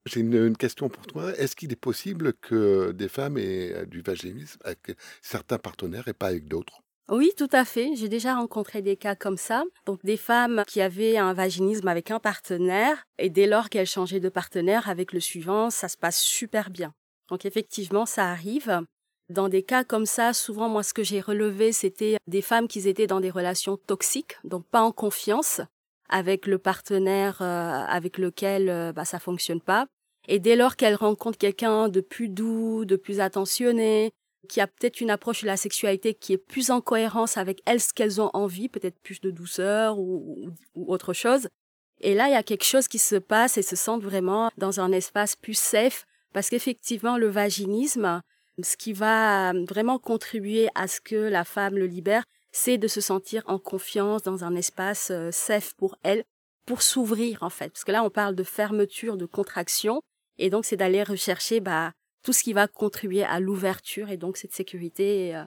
J'ai 0.07 0.21
une, 0.21 0.57
question 0.57 0.89
pour 0.89 1.05
toi. 1.05 1.37
Est-ce 1.37 1.55
qu'il 1.55 1.71
est 1.71 1.75
possible 1.75 2.33
que 2.33 2.91
des 2.91 3.09
femmes 3.09 3.37
aient 3.37 3.73
euh, 3.73 3.85
du 3.85 4.01
vaginisme 4.01 4.59
avec 4.63 4.95
certains 5.21 5.57
partenaires 5.57 6.07
et 6.07 6.13
pas 6.13 6.27
avec 6.27 6.47
d'autres? 6.47 6.81
Oui, 7.09 7.31
tout 7.37 7.49
à 7.53 7.63
fait. 7.63 7.91
J'ai 7.95 8.09
déjà 8.09 8.35
rencontré 8.35 8.81
des 8.81 8.97
cas 8.97 9.15
comme 9.15 9.37
ça. 9.37 9.63
Donc 9.85 10.03
des 10.03 10.17
femmes 10.17 10.63
qui 10.67 10.81
avaient 10.81 11.17
un 11.17 11.33
vaginisme 11.33 11.87
avec 11.87 12.11
un 12.11 12.19
partenaire 12.19 13.03
et 13.17 13.29
dès 13.29 13.47
lors 13.47 13.69
qu'elles 13.69 13.87
changeaient 13.87 14.19
de 14.19 14.29
partenaire 14.29 14.89
avec 14.89 15.13
le 15.13 15.19
suivant, 15.19 15.69
ça 15.69 15.87
se 15.87 15.97
passe 15.97 16.19
super 16.19 16.69
bien. 16.69 16.93
Donc 17.29 17.45
effectivement, 17.45 18.05
ça 18.05 18.29
arrive. 18.29 18.81
Dans 19.29 19.49
des 19.49 19.63
cas 19.63 19.83
comme 19.83 20.05
ça, 20.05 20.33
souvent 20.33 20.69
moi 20.69 20.83
ce 20.83 20.93
que 20.93 21.03
j'ai 21.03 21.21
relevé, 21.21 21.71
c'était 21.71 22.17
des 22.27 22.41
femmes 22.41 22.67
qui 22.67 22.87
étaient 22.87 23.07
dans 23.07 23.19
des 23.19 23.29
relations 23.29 23.77
toxiques, 23.77 24.37
donc 24.43 24.65
pas 24.65 24.81
en 24.81 24.91
confiance 24.91 25.61
avec 26.09 26.45
le 26.45 26.57
partenaire 26.57 27.41
euh, 27.41 27.83
avec 27.87 28.17
lequel 28.17 28.69
euh, 28.69 28.93
bah, 28.93 29.03
ça 29.03 29.19
fonctionne 29.19 29.59
pas 29.59 29.87
et 30.27 30.39
dès 30.39 30.55
lors 30.55 30.75
qu'elle 30.75 30.95
rencontre 30.95 31.37
quelqu'un 31.37 31.89
de 31.89 32.01
plus 32.01 32.29
doux, 32.29 32.85
de 32.85 32.95
plus 32.95 33.19
attentionné, 33.19 34.11
qui 34.47 34.61
a 34.61 34.67
peut-être 34.67 35.01
une 35.01 35.09
approche 35.09 35.41
de 35.41 35.47
la 35.47 35.57
sexualité 35.57 36.13
qui 36.13 36.33
est 36.33 36.37
plus 36.37 36.71
en 36.71 36.81
cohérence 36.81 37.37
avec 37.37 37.61
elles, 37.65 37.81
ce 37.81 37.93
qu'elles 37.93 38.21
ont 38.21 38.31
envie, 38.33 38.69
peut-être 38.69 38.99
plus 38.99 39.21
de 39.21 39.31
douceur 39.31 39.99
ou, 39.99 40.49
autre 40.75 41.13
chose. 41.13 41.47
Et 41.99 42.13
là, 42.13 42.27
il 42.27 42.33
y 42.33 42.35
a 42.35 42.43
quelque 42.43 42.63
chose 42.63 42.87
qui 42.87 42.99
se 42.99 43.15
passe 43.15 43.57
et 43.57 43.61
se 43.61 43.75
sentent 43.75 44.03
vraiment 44.03 44.51
dans 44.57 44.79
un 44.79 44.91
espace 44.91 45.35
plus 45.35 45.57
safe, 45.57 46.05
parce 46.33 46.49
qu'effectivement, 46.49 47.17
le 47.17 47.27
vaginisme, 47.27 48.21
ce 48.61 48.77
qui 48.77 48.93
va 48.93 49.53
vraiment 49.53 49.97
contribuer 49.97 50.69
à 50.75 50.87
ce 50.87 51.01
que 51.01 51.15
la 51.15 51.43
femme 51.43 51.75
le 51.75 51.87
libère, 51.87 52.23
c'est 52.51 52.77
de 52.77 52.87
se 52.87 53.01
sentir 53.01 53.43
en 53.47 53.59
confiance 53.59 54.23
dans 54.23 54.43
un 54.43 54.55
espace 54.55 55.11
euh, 55.11 55.31
safe 55.31 55.73
pour 55.75 55.95
elle, 56.03 56.23
pour 56.65 56.81
s'ouvrir 56.81 57.43
en 57.43 57.49
fait. 57.49 57.69
Parce 57.69 57.83
que 57.83 57.91
là, 57.91 58.03
on 58.03 58.09
parle 58.09 58.35
de 58.35 58.43
fermeture, 58.43 59.17
de 59.17 59.25
contraction, 59.25 60.01
et 60.37 60.49
donc, 60.49 60.65
c'est 60.65 60.77
d'aller 60.77 61.03
rechercher 61.03 61.59
bah, 61.59 61.93
tout 62.23 62.33
ce 62.33 62.43
qui 62.43 62.53
va 62.53 62.67
contribuer 62.67 63.23
à 63.23 63.39
l'ouverture 63.39 64.09
et 64.09 64.17
donc 64.17 64.37
cette 64.37 64.53
sécurité, 64.53 65.29
et, 65.29 65.43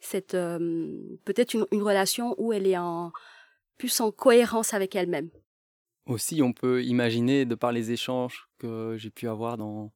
cette 0.00 0.32
peut-être 0.32 1.54
une, 1.54 1.66
une 1.70 1.82
relation 1.82 2.34
où 2.38 2.52
elle 2.52 2.66
est 2.66 2.76
plus 3.78 4.00
en 4.00 4.10
cohérence 4.10 4.74
avec 4.74 4.96
elle-même. 4.96 5.30
Aussi, 6.06 6.42
on 6.42 6.52
peut 6.52 6.82
imaginer, 6.84 7.44
de 7.44 7.54
par 7.54 7.70
les 7.70 7.92
échanges 7.92 8.48
que 8.58 8.96
j'ai 8.98 9.10
pu 9.10 9.28
avoir 9.28 9.56
dans 9.56 9.92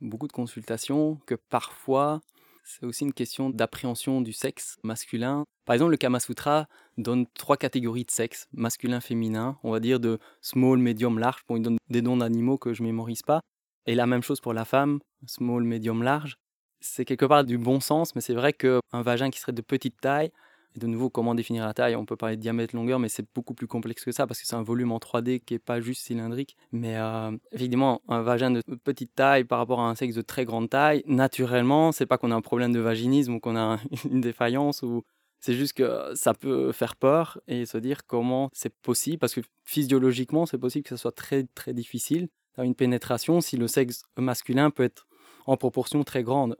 beaucoup 0.00 0.28
de 0.28 0.32
consultations, 0.32 1.18
que 1.26 1.34
parfois, 1.34 2.20
c'est 2.64 2.84
aussi 2.84 3.04
une 3.04 3.14
question 3.14 3.48
d'appréhension 3.48 4.20
du 4.20 4.32
sexe 4.32 4.76
masculin. 4.82 5.44
Par 5.64 5.74
exemple, 5.74 5.92
le 5.92 5.96
Kama 5.96 6.20
Sutra 6.20 6.68
donne 6.98 7.26
trois 7.34 7.56
catégories 7.56 8.04
de 8.04 8.10
sexe, 8.10 8.46
masculin, 8.52 9.00
féminin, 9.00 9.58
on 9.62 9.70
va 9.70 9.80
dire 9.80 10.00
de 10.00 10.18
small, 10.42 10.78
medium, 10.78 11.18
large. 11.18 11.42
Bon, 11.48 11.56
il 11.56 11.62
donne 11.62 11.78
des 11.88 12.02
noms 12.02 12.18
d'animaux 12.18 12.58
que 12.58 12.74
je 12.74 12.82
mémorise 12.82 13.22
pas. 13.22 13.40
Et 13.88 13.94
la 13.94 14.06
même 14.06 14.22
chose 14.22 14.42
pour 14.42 14.52
la 14.52 14.66
femme, 14.66 15.00
small, 15.26 15.64
medium, 15.64 16.02
large. 16.02 16.36
C'est 16.78 17.06
quelque 17.06 17.24
part 17.24 17.42
du 17.42 17.56
bon 17.56 17.80
sens, 17.80 18.14
mais 18.14 18.20
c'est 18.20 18.34
vrai 18.34 18.52
qu'un 18.52 18.80
vagin 18.92 19.30
qui 19.30 19.40
serait 19.40 19.52
de 19.52 19.62
petite 19.62 19.98
taille, 19.98 20.30
de 20.76 20.86
nouveau, 20.86 21.08
comment 21.08 21.34
définir 21.34 21.64
la 21.64 21.72
taille? 21.72 21.96
On 21.96 22.04
peut 22.04 22.14
parler 22.14 22.36
de 22.36 22.42
diamètre, 22.42 22.76
longueur, 22.76 22.98
mais 22.98 23.08
c'est 23.08 23.24
beaucoup 23.34 23.54
plus 23.54 23.66
complexe 23.66 24.04
que 24.04 24.12
ça 24.12 24.26
parce 24.26 24.42
que 24.42 24.46
c'est 24.46 24.56
un 24.56 24.62
volume 24.62 24.92
en 24.92 24.98
3D 24.98 25.40
qui 25.40 25.54
n'est 25.54 25.58
pas 25.58 25.80
juste 25.80 26.02
cylindrique. 26.02 26.54
Mais 26.70 26.98
euh, 26.98 27.34
évidemment, 27.50 28.02
un 28.08 28.20
vagin 28.20 28.50
de 28.50 28.60
petite 28.84 29.14
taille 29.14 29.44
par 29.44 29.58
rapport 29.58 29.80
à 29.80 29.88
un 29.88 29.94
sexe 29.94 30.14
de 30.14 30.20
très 30.20 30.44
grande 30.44 30.68
taille, 30.68 31.02
naturellement, 31.06 31.90
c'est 31.90 32.04
pas 32.04 32.18
qu'on 32.18 32.30
a 32.30 32.34
un 32.34 32.42
problème 32.42 32.74
de 32.74 32.80
vaginisme 32.80 33.36
ou 33.36 33.40
qu'on 33.40 33.56
a 33.56 33.78
une 34.10 34.20
défaillance 34.20 34.82
ou 34.82 35.02
c'est 35.40 35.54
juste 35.54 35.72
que 35.72 36.12
ça 36.14 36.34
peut 36.34 36.72
faire 36.72 36.94
peur 36.94 37.40
et 37.48 37.64
se 37.64 37.78
dire 37.78 38.06
comment 38.06 38.50
c'est 38.52 38.74
possible 38.82 39.18
parce 39.18 39.34
que 39.34 39.40
physiologiquement, 39.64 40.44
c'est 40.44 40.58
possible 40.58 40.82
que 40.82 40.90
ça 40.90 40.98
soit 40.98 41.12
très 41.12 41.44
très 41.54 41.72
difficile 41.72 42.28
une 42.64 42.74
pénétration 42.74 43.40
si 43.40 43.56
le 43.56 43.68
sexe 43.68 44.02
masculin 44.16 44.70
peut 44.70 44.84
être 44.84 45.06
en 45.46 45.56
proportion 45.56 46.04
très 46.04 46.22
grande. 46.22 46.56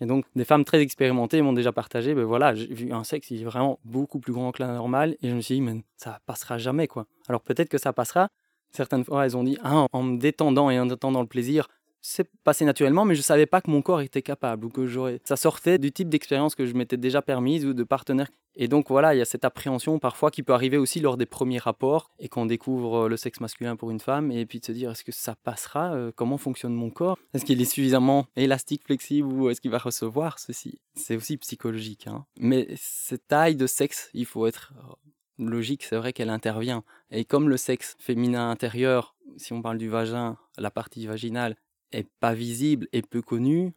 Et 0.00 0.06
donc, 0.06 0.26
des 0.34 0.44
femmes 0.44 0.64
très 0.64 0.80
expérimentées 0.80 1.40
m'ont 1.40 1.54
déjà 1.54 1.72
partagé, 1.72 2.14
ben 2.14 2.24
voilà, 2.24 2.54
j'ai 2.54 2.66
vu 2.66 2.92
un 2.92 3.02
sexe 3.02 3.28
qui 3.28 3.40
est 3.40 3.44
vraiment 3.44 3.80
beaucoup 3.84 4.18
plus 4.18 4.32
grand 4.32 4.52
que 4.52 4.62
la 4.62 4.74
normale, 4.74 5.16
et 5.22 5.30
je 5.30 5.34
me 5.34 5.40
suis 5.40 5.54
dit, 5.54 5.60
mais 5.62 5.82
ça 5.96 6.20
passera 6.26 6.58
jamais, 6.58 6.86
quoi. 6.86 7.06
Alors 7.28 7.40
peut-être 7.40 7.70
que 7.70 7.78
ça 7.78 7.92
passera. 7.94 8.28
Certaines 8.72 9.04
fois, 9.04 9.24
elles 9.24 9.36
ont 9.36 9.44
dit, 9.44 9.56
ah, 9.62 9.86
en 9.92 10.02
me 10.02 10.18
détendant 10.18 10.68
et 10.68 10.78
en 10.78 10.90
attendant 10.90 11.22
le 11.22 11.26
plaisir, 11.26 11.68
c'est 12.00 12.28
passé 12.44 12.64
naturellement, 12.64 13.04
mais 13.04 13.14
je 13.14 13.22
savais 13.22 13.46
pas 13.46 13.60
que 13.60 13.70
mon 13.70 13.82
corps 13.82 14.00
était 14.00 14.22
capable 14.22 14.66
ou 14.66 14.68
que 14.68 14.86
j'aurais. 14.86 15.20
Ça 15.24 15.36
sortait 15.36 15.78
du 15.78 15.92
type 15.92 16.08
d'expérience 16.08 16.54
que 16.54 16.66
je 16.66 16.74
m'étais 16.74 16.96
déjà 16.96 17.22
permise 17.22 17.66
ou 17.66 17.74
de 17.74 17.84
partenaire. 17.84 18.28
Et 18.56 18.68
donc 18.68 18.88
voilà, 18.88 19.14
il 19.14 19.18
y 19.18 19.20
a 19.20 19.26
cette 19.26 19.44
appréhension 19.44 19.98
parfois 19.98 20.30
qui 20.30 20.42
peut 20.42 20.54
arriver 20.54 20.78
aussi 20.78 21.00
lors 21.00 21.18
des 21.18 21.26
premiers 21.26 21.58
rapports 21.58 22.10
et 22.18 22.28
qu'on 22.28 22.46
découvre 22.46 23.04
euh, 23.04 23.08
le 23.08 23.16
sexe 23.18 23.40
masculin 23.40 23.76
pour 23.76 23.90
une 23.90 24.00
femme 24.00 24.32
et 24.32 24.46
puis 24.46 24.60
de 24.60 24.64
se 24.64 24.72
dire 24.72 24.90
est-ce 24.90 25.04
que 25.04 25.12
ça 25.12 25.34
passera 25.34 25.92
euh, 25.94 26.10
Comment 26.14 26.38
fonctionne 26.38 26.72
mon 26.72 26.90
corps? 26.90 27.18
Est-ce 27.34 27.44
qu'il 27.44 27.60
est 27.60 27.66
suffisamment 27.66 28.26
élastique, 28.34 28.84
flexible 28.84 29.30
ou 29.30 29.50
est-ce 29.50 29.60
qu'il 29.60 29.70
va 29.70 29.78
recevoir? 29.78 30.38
Ceci 30.38 30.78
C'est 30.94 31.16
aussi 31.16 31.36
psychologique. 31.36 32.06
Hein. 32.06 32.24
Mais 32.38 32.66
cette 32.76 33.28
taille 33.28 33.56
de 33.56 33.66
sexe, 33.66 34.08
il 34.14 34.24
faut 34.24 34.46
être 34.46 34.72
euh, 34.78 34.94
logique, 35.38 35.84
c'est 35.84 35.96
vrai 35.96 36.14
qu'elle 36.14 36.30
intervient. 36.30 36.82
Et 37.10 37.26
comme 37.26 37.50
le 37.50 37.58
sexe 37.58 37.94
féminin 37.98 38.50
intérieur, 38.50 39.14
si 39.36 39.52
on 39.52 39.60
parle 39.60 39.76
du 39.76 39.88
vagin, 39.88 40.38
la 40.56 40.70
partie 40.70 41.06
vaginale, 41.06 41.56
est 41.92 42.08
pas 42.20 42.34
visible 42.34 42.88
et 42.92 43.02
peu 43.02 43.22
connue, 43.22 43.72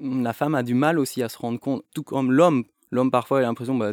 la 0.00 0.32
femme 0.32 0.54
a 0.54 0.62
du 0.62 0.74
mal 0.74 0.98
aussi 0.98 1.22
à 1.22 1.28
se 1.28 1.38
rendre 1.38 1.60
compte, 1.60 1.84
tout 1.94 2.02
comme 2.02 2.32
l'homme. 2.32 2.64
L'homme 2.90 3.10
parfois 3.10 3.38
a 3.38 3.42
l'impression 3.42 3.76
bah, 3.76 3.92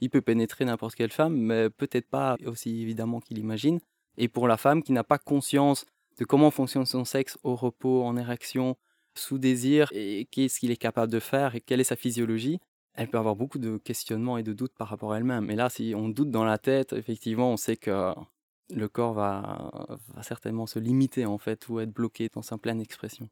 il 0.00 0.10
peut 0.10 0.20
pénétrer 0.20 0.64
n'importe 0.64 0.94
quelle 0.94 1.10
femme, 1.10 1.36
mais 1.36 1.70
peut-être 1.70 2.08
pas 2.08 2.36
aussi 2.46 2.82
évidemment 2.82 3.20
qu'il 3.20 3.38
imagine. 3.38 3.80
Et 4.16 4.28
pour 4.28 4.48
la 4.48 4.56
femme 4.56 4.82
qui 4.82 4.92
n'a 4.92 5.04
pas 5.04 5.18
conscience 5.18 5.86
de 6.18 6.24
comment 6.24 6.50
fonctionne 6.50 6.86
son 6.86 7.04
sexe 7.04 7.38
au 7.42 7.54
repos, 7.56 8.04
en 8.04 8.16
érection, 8.16 8.76
sous 9.14 9.38
désir, 9.38 9.88
et 9.92 10.26
qu'est-ce 10.30 10.60
qu'il 10.60 10.70
est 10.70 10.76
capable 10.76 11.10
de 11.12 11.20
faire 11.20 11.54
et 11.54 11.60
quelle 11.60 11.80
est 11.80 11.84
sa 11.84 11.96
physiologie, 11.96 12.60
elle 12.94 13.08
peut 13.08 13.18
avoir 13.18 13.34
beaucoup 13.36 13.58
de 13.58 13.76
questionnements 13.78 14.38
et 14.38 14.42
de 14.42 14.52
doutes 14.52 14.74
par 14.76 14.88
rapport 14.88 15.12
à 15.12 15.18
elle-même. 15.18 15.50
Et 15.50 15.56
là, 15.56 15.68
si 15.68 15.94
on 15.96 16.08
doute 16.08 16.30
dans 16.30 16.44
la 16.44 16.58
tête, 16.58 16.92
effectivement, 16.92 17.50
on 17.50 17.56
sait 17.56 17.76
que 17.76 18.14
le 18.70 18.88
corps 18.88 19.14
va, 19.14 19.70
certainement 20.22 20.66
se 20.66 20.78
limiter 20.78 21.26
en 21.26 21.38
fait 21.38 21.68
ou 21.68 21.80
être 21.80 21.92
bloqué 21.92 22.28
dans 22.32 22.42
sa 22.42 22.58
pleine 22.58 22.80
expression. 22.80 23.28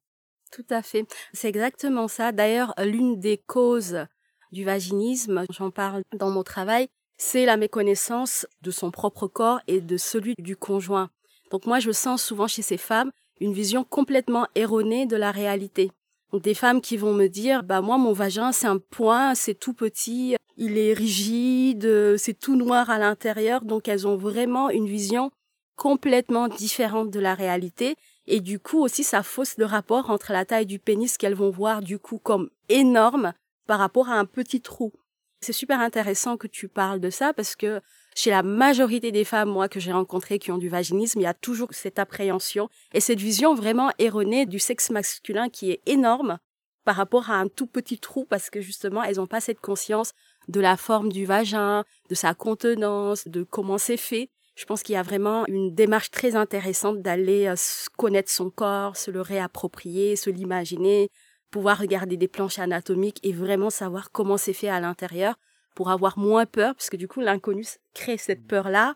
Tout 0.51 0.67
à 0.71 0.83
fait. 0.83 1.07
C'est 1.33 1.49
exactement 1.49 2.09
ça. 2.09 2.33
D'ailleurs, 2.33 2.75
l'une 2.79 3.19
des 3.19 3.39
causes 3.39 4.07
du 4.53 4.65
vaginisme, 4.65 5.45
j'en 5.51 5.71
parle 5.71 6.03
dans 6.15 6.31
mon 6.31 6.43
travail, 6.43 6.89
c'est 7.17 7.47
la 7.47 7.57
méconnaissance 7.57 8.47
de 8.61 8.71
son 8.71 8.91
propre 8.91 9.29
corps 9.29 9.61
et 9.67 9.81
de 9.81 9.97
celui 9.97 10.35
du 10.39 10.57
conjoint. 10.57 11.11
Donc 11.51 11.67
moi, 11.67 11.79
je 11.79 11.91
sens 11.91 12.23
souvent 12.23 12.47
chez 12.47 12.63
ces 12.63 12.77
femmes 12.77 13.11
une 13.41 13.53
vision 13.53 13.85
complètement 13.85 14.47
erronée 14.55 15.07
de 15.07 15.17
la 15.17 15.31
réalité. 15.31 15.91
Donc 16.33 16.43
des 16.43 16.55
femmes 16.55 16.81
qui 16.81 16.97
vont 16.97 17.15
me 17.15 17.29
dire, 17.29 17.63
bah 17.63 17.81
moi, 17.81 17.99
mon 17.99 18.13
vagin, 18.13 18.53
c'est 18.53 18.67
un 18.67 18.79
point, 18.79 19.35
c'est 19.35 19.55
tout 19.55 19.75
petit, 19.75 20.37
il 20.63 20.79
est 20.79 20.93
rigide, 20.93 22.17
c'est 22.17 22.39
tout 22.39 22.55
noir 22.55 22.89
à 22.89 22.99
l'intérieur, 22.99 23.65
donc 23.65 23.89
elles 23.89 24.07
ont 24.07 24.17
vraiment 24.17 24.71
une 24.71 24.87
vision 24.87 25.33
complètement 25.75 26.47
différente 26.47 27.11
de 27.11 27.19
la 27.19 27.35
réalité. 27.35 27.97
Et 28.29 28.39
du 28.39 28.61
coup 28.61 28.81
aussi, 28.81 29.03
ça 29.03 29.25
fausse 29.25 29.59
le 29.59 29.65
rapport 29.65 30.11
entre 30.11 30.33
la 30.33 30.45
taille 30.45 30.67
du 30.67 30.79
pénis 30.79 31.17
qu'elles 31.17 31.35
vont 31.35 31.51
voir 31.51 31.83
du 31.83 31.99
coup 31.99 32.19
comme 32.19 32.49
énorme 32.69 33.33
par 33.67 33.81
rapport 33.81 34.09
à 34.09 34.15
un 34.15 34.25
petit 34.25 34.61
trou. 34.61 34.93
C'est 35.41 35.53
super 35.53 35.81
intéressant 35.81 36.37
que 36.37 36.47
tu 36.47 36.69
parles 36.69 37.01
de 37.01 37.11
ça 37.11 37.33
parce 37.33 37.57
que 37.57 37.81
chez 38.15 38.31
la 38.31 38.45
majorité 38.45 39.11
des 39.11 39.25
femmes, 39.25 39.49
moi, 39.49 39.69
que 39.69 39.81
j'ai 39.81 39.91
rencontrées 39.91 40.39
qui 40.39 40.53
ont 40.53 40.59
du 40.59 40.69
vaginisme, 40.69 41.19
il 41.19 41.25
y 41.25 41.27
a 41.27 41.35
toujours 41.35 41.71
cette 41.73 41.99
appréhension 41.99 42.69
et 42.95 43.01
cette 43.01 43.19
vision 43.19 43.57
vraiment 43.57 43.91
erronée 43.99 44.47
du 44.47 44.61
sexe 44.61 44.91
masculin 44.91 45.49
qui 45.49 45.73
est 45.73 45.81
énorme 45.87 46.39
par 46.85 46.97
rapport 46.97 47.31
à 47.31 47.35
un 47.35 47.49
tout 47.49 47.67
petit 47.67 47.99
trou 47.99 48.25
parce 48.25 48.51
que 48.51 48.61
justement, 48.61 49.03
elles 49.03 49.17
n'ont 49.17 49.27
pas 49.27 49.41
cette 49.41 49.61
conscience 49.61 50.13
de 50.49 50.61
la 50.61 50.77
forme 50.77 51.11
du 51.11 51.25
vagin, 51.25 51.85
de 52.09 52.15
sa 52.15 52.35
contenance, 52.35 53.27
de 53.27 53.43
comment 53.43 53.79
c'est 53.79 53.97
fait. 53.97 54.31
Je 54.55 54.65
pense 54.65 54.83
qu'il 54.83 54.95
y 54.95 54.99
a 54.99 55.03
vraiment 55.03 55.47
une 55.47 55.75
démarche 55.75 56.11
très 56.11 56.37
intéressante 56.37 57.01
d'aller 57.01 57.47
euh, 57.47 57.55
connaître 57.97 58.31
son 58.31 58.51
corps, 58.51 58.97
se 58.97 59.11
le 59.11 59.21
réapproprier, 59.21 60.15
se 60.17 60.31
l'imaginer, 60.31 61.11
pouvoir 61.51 61.79
regarder 61.79 62.17
des 62.17 62.29
planches 62.29 62.59
anatomiques 62.59 63.21
et 63.23 63.33
vraiment 63.33 63.71
savoir 63.71 64.11
comment 64.11 64.37
c'est 64.37 64.53
fait 64.53 64.69
à 64.69 64.81
l'intérieur 64.81 65.37
pour 65.75 65.91
avoir 65.91 66.19
moins 66.19 66.45
peur, 66.45 66.75
parce 66.75 66.91
que 66.91 66.97
du 66.97 67.09
coup 67.09 67.21
l'inconnu 67.21 67.65
crée 67.95 68.19
cette 68.19 68.47
peur-là. 68.47 68.95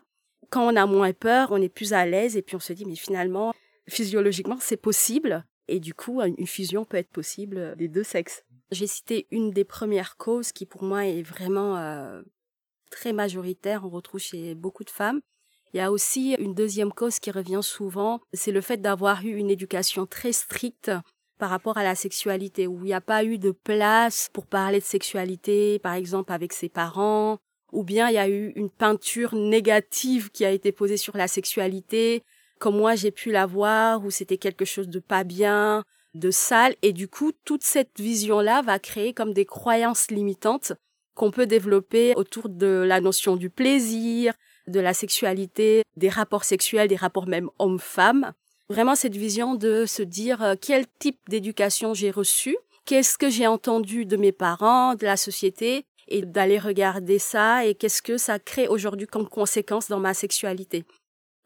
Quand 0.49 0.71
on 0.71 0.75
a 0.75 0.85
moins 0.85 1.11
peur, 1.11 1.49
on 1.51 1.61
est 1.61 1.69
plus 1.69 1.93
à 1.93 2.05
l'aise 2.05 2.37
et 2.37 2.41
puis 2.41 2.55
on 2.55 2.59
se 2.59 2.73
dit 2.73 2.85
mais 2.85 2.95
finalement, 2.95 3.53
physiologiquement, 3.87 4.57
c'est 4.59 4.77
possible. 4.77 5.45
Et 5.67 5.79
du 5.79 5.93
coup, 5.93 6.21
une 6.21 6.47
fusion 6.47 6.85
peut 6.85 6.97
être 6.97 7.09
possible 7.09 7.75
des 7.75 7.87
deux 7.87 8.03
sexes. 8.03 8.43
J'ai 8.71 8.87
cité 8.87 9.27
une 9.31 9.51
des 9.51 9.63
premières 9.63 10.17
causes 10.17 10.51
qui 10.51 10.65
pour 10.65 10.83
moi 10.83 11.05
est 11.05 11.21
vraiment 11.21 11.77
euh, 11.77 12.21
très 12.91 13.13
majoritaire, 13.13 13.85
on 13.85 13.89
retrouve 13.89 14.19
chez 14.19 14.55
beaucoup 14.55 14.83
de 14.83 14.89
femmes. 14.89 15.21
Il 15.73 15.77
y 15.77 15.81
a 15.81 15.91
aussi 15.91 16.33
une 16.39 16.53
deuxième 16.53 16.91
cause 16.91 17.19
qui 17.19 17.31
revient 17.31 17.59
souvent, 17.61 18.21
c'est 18.33 18.51
le 18.51 18.61
fait 18.61 18.77
d'avoir 18.77 19.25
eu 19.25 19.35
une 19.35 19.49
éducation 19.49 20.05
très 20.05 20.31
stricte 20.31 20.91
par 21.37 21.49
rapport 21.49 21.77
à 21.77 21.83
la 21.83 21.95
sexualité, 21.95 22.67
où 22.67 22.79
il 22.79 22.87
n'y 22.87 22.93
a 22.93 23.01
pas 23.01 23.23
eu 23.23 23.37
de 23.37 23.51
place 23.51 24.29
pour 24.33 24.47
parler 24.47 24.79
de 24.79 24.85
sexualité, 24.85 25.79
par 25.79 25.93
exemple 25.93 26.33
avec 26.33 26.51
ses 26.51 26.69
parents, 26.69 27.37
ou 27.71 27.83
bien 27.83 28.09
il 28.09 28.15
y 28.15 28.17
a 28.17 28.29
eu 28.29 28.53
une 28.55 28.69
peinture 28.69 29.35
négative 29.35 30.31
qui 30.31 30.45
a 30.45 30.51
été 30.51 30.71
posée 30.71 30.97
sur 30.97 31.15
la 31.15 31.27
sexualité, 31.27 32.23
comme 32.59 32.77
moi 32.77 32.95
j'ai 32.95 33.11
pu 33.11 33.31
la 33.31 33.45
voir, 33.45 34.03
où 34.03 34.09
c'était 34.09 34.37
quelque 34.37 34.65
chose 34.65 34.87
de 34.87 34.99
pas 34.99 35.23
bien, 35.23 35.83
de 36.17 36.31
sale 36.31 36.75
et 36.81 36.93
du 36.93 37.07
coup 37.07 37.31
toute 37.45 37.63
cette 37.63 37.99
vision-là 37.99 38.61
va 38.61 38.79
créer 38.79 39.13
comme 39.13 39.33
des 39.33 39.45
croyances 39.45 40.09
limitantes 40.11 40.73
qu'on 41.15 41.31
peut 41.31 41.47
développer 41.47 42.13
autour 42.15 42.49
de 42.49 42.83
la 42.87 43.01
notion 43.01 43.35
du 43.35 43.49
plaisir, 43.49 44.33
de 44.67 44.79
la 44.79 44.93
sexualité, 44.93 45.83
des 45.95 46.09
rapports 46.09 46.43
sexuels, 46.43 46.87
des 46.87 46.95
rapports 46.95 47.27
même 47.27 47.49
hommes-femmes. 47.57 48.33
Vraiment 48.69 48.95
cette 48.95 49.15
vision 49.15 49.55
de 49.55 49.85
se 49.85 50.03
dire 50.03 50.43
euh, 50.43 50.55
quel 50.59 50.85
type 50.99 51.19
d'éducation 51.29 51.93
j'ai 51.93 52.11
reçu, 52.11 52.55
qu'est-ce 52.85 53.17
que 53.17 53.29
j'ai 53.29 53.47
entendu 53.47 54.05
de 54.05 54.17
mes 54.17 54.31
parents, 54.31 54.93
de 54.95 55.05
la 55.05 55.17
société, 55.17 55.85
et 56.07 56.21
d'aller 56.21 56.59
regarder 56.59 57.19
ça 57.19 57.65
et 57.65 57.75
qu'est-ce 57.75 58.01
que 58.01 58.17
ça 58.17 58.39
crée 58.39 58.67
aujourd'hui 58.67 59.07
comme 59.07 59.27
conséquence 59.27 59.87
dans 59.89 59.99
ma 59.99 60.13
sexualité. 60.13 60.85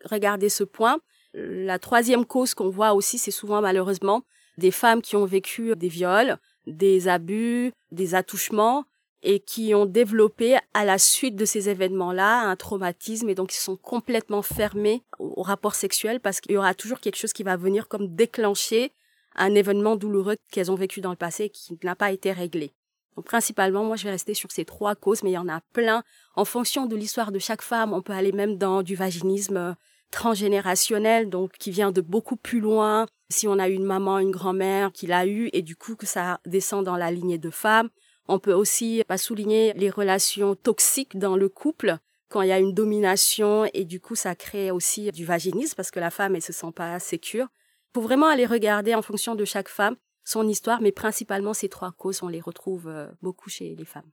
Regardez 0.06 0.50
ce 0.50 0.63
point. 0.63 1.00
La 1.34 1.80
troisième 1.80 2.25
cause 2.25 2.54
qu'on 2.54 2.70
voit 2.70 2.94
aussi, 2.94 3.18
c'est 3.18 3.32
souvent 3.32 3.62
malheureusement 3.62 4.24
des 4.62 4.72
femmes 4.72 5.01
qui 5.01 5.15
ont 5.15 5.25
vécu 5.25 5.75
des 5.75 5.88
viols, 5.89 6.38
des 6.68 7.08
abus, 7.08 7.74
des 7.91 8.13
attouchements 8.15 8.86
et 9.24 9.39
qui 9.39 9.74
ont 9.74 9.86
développé 9.86 10.58
à 10.74 10.86
la 10.86 10.98
suite 11.00 11.36
de 11.36 11.46
ces 11.46 11.68
événements-là 11.68 12.41
un 12.41 12.56
traumatisme 12.56 13.27
et 13.30 13.36
donc 13.36 13.53
ils 13.53 13.60
sont 13.60 13.75
complètement 13.75 14.44
fermés 14.44 15.03
au, 15.20 15.41
rapport 15.41 15.75
sexuel 15.75 16.20
parce 16.20 16.41
qu'il 16.41 16.53
y 16.53 16.58
aura 16.58 16.74
toujours 16.75 17.00
quelque 17.00 17.18
chose 17.18 17.34
qui 17.34 17.44
va 17.44 17.58
venir 17.58 17.88
comme 17.88 18.15
déclencher 18.15 18.91
un 19.36 19.56
événement 19.56 19.96
douloureux 19.96 20.36
qu'elles 20.51 20.72
ont 20.72 20.75
vécu 20.75 21.01
dans 21.01 21.10
le 21.10 21.15
passé 21.15 21.46
et 21.46 21.50
qui 21.50 21.77
n'a 21.84 21.96
pas 21.96 22.12
été 22.12 22.32
réglé. 22.32 22.72
Donc 23.15 23.25
principalement, 23.25 23.84
moi 23.84 23.96
je 23.96 24.03
vais 24.03 24.12
rester 24.12 24.34
sur 24.34 24.51
ces 24.51 24.65
trois 24.65 24.96
causes, 24.96 25.24
mais 25.24 25.32
il 25.32 25.34
y 25.34 25.38
en 25.38 25.50
a 25.50 25.62
plein. 25.74 26.03
En 26.36 26.46
fonction 26.46 26.86
de 26.86 26.96
l'histoire 26.96 27.32
de 27.32 27.39
chaque 27.39 27.62
femme, 27.62 27.94
on 27.94 28.01
peut 28.01 28.13
aller 28.13 28.32
même 28.32 28.58
dans 28.58 28.84
du 28.84 28.96
vaginisme 28.96 29.75
transgénérationnel, 30.12 31.30
donc 31.30 31.53
qui 31.58 31.72
vient 31.72 31.91
de 31.91 32.01
beaucoup 32.01 32.36
plus 32.36 32.60
loin, 32.60 33.06
si 33.32 33.48
on 33.48 33.60
a 33.60 33.68
une 33.68 33.84
maman, 33.84 34.20
une 34.20 34.32
grand-mère 34.32 34.92
qui 34.92 35.08
l'a 35.08 35.26
eu 35.26 35.50
et 35.54 35.62
du 35.62 35.76
coup 35.76 35.96
que 35.96 36.06
ça 36.06 36.40
descend 36.46 36.86
dans 36.86 36.98
la 36.98 37.12
lignée 37.12 37.38
de 37.38 37.50
femmes. 37.50 37.90
On 38.28 38.40
peut 38.40 38.54
aussi 38.54 39.04
souligner 39.18 39.74
les 39.74 39.90
relations 39.90 40.56
toxiques 40.56 41.18
dans 41.18 41.36
le 41.36 41.50
couple 41.50 41.98
quand 42.30 42.42
il 42.42 42.50
y 42.50 42.54
a 42.54 42.60
une 42.60 42.74
domination 42.74 43.66
et 43.74 43.84
du 43.84 44.00
coup 44.00 44.16
ça 44.16 44.36
crée 44.36 44.72
aussi 44.72 45.12
du 45.12 45.26
vaginisme 45.26 45.76
parce 45.76 45.92
que 45.92 46.00
la 46.00 46.12
femme 46.12 46.36
elle 46.36 46.42
se 46.42 46.54
sent 46.54 46.72
pas 46.76 47.00
sécure. 47.00 47.48
Faut 47.94 48.02
vraiment 48.02 48.28
aller 48.28 48.46
regarder 48.46 48.96
en 48.96 49.02
fonction 49.02 49.36
de 49.36 49.44
chaque 49.44 49.68
femme 49.68 49.98
son 50.24 50.48
histoire, 50.48 50.82
mais 50.82 50.92
principalement 50.92 51.54
ces 51.54 51.70
trois 51.70 51.92
causes, 51.92 52.24
on 52.24 52.28
les 52.28 52.40
retrouve 52.40 52.88
euh, 52.88 53.08
beaucoup 53.22 53.50
chez 53.50 53.76
les 53.76 53.86
femmes. 53.86 54.10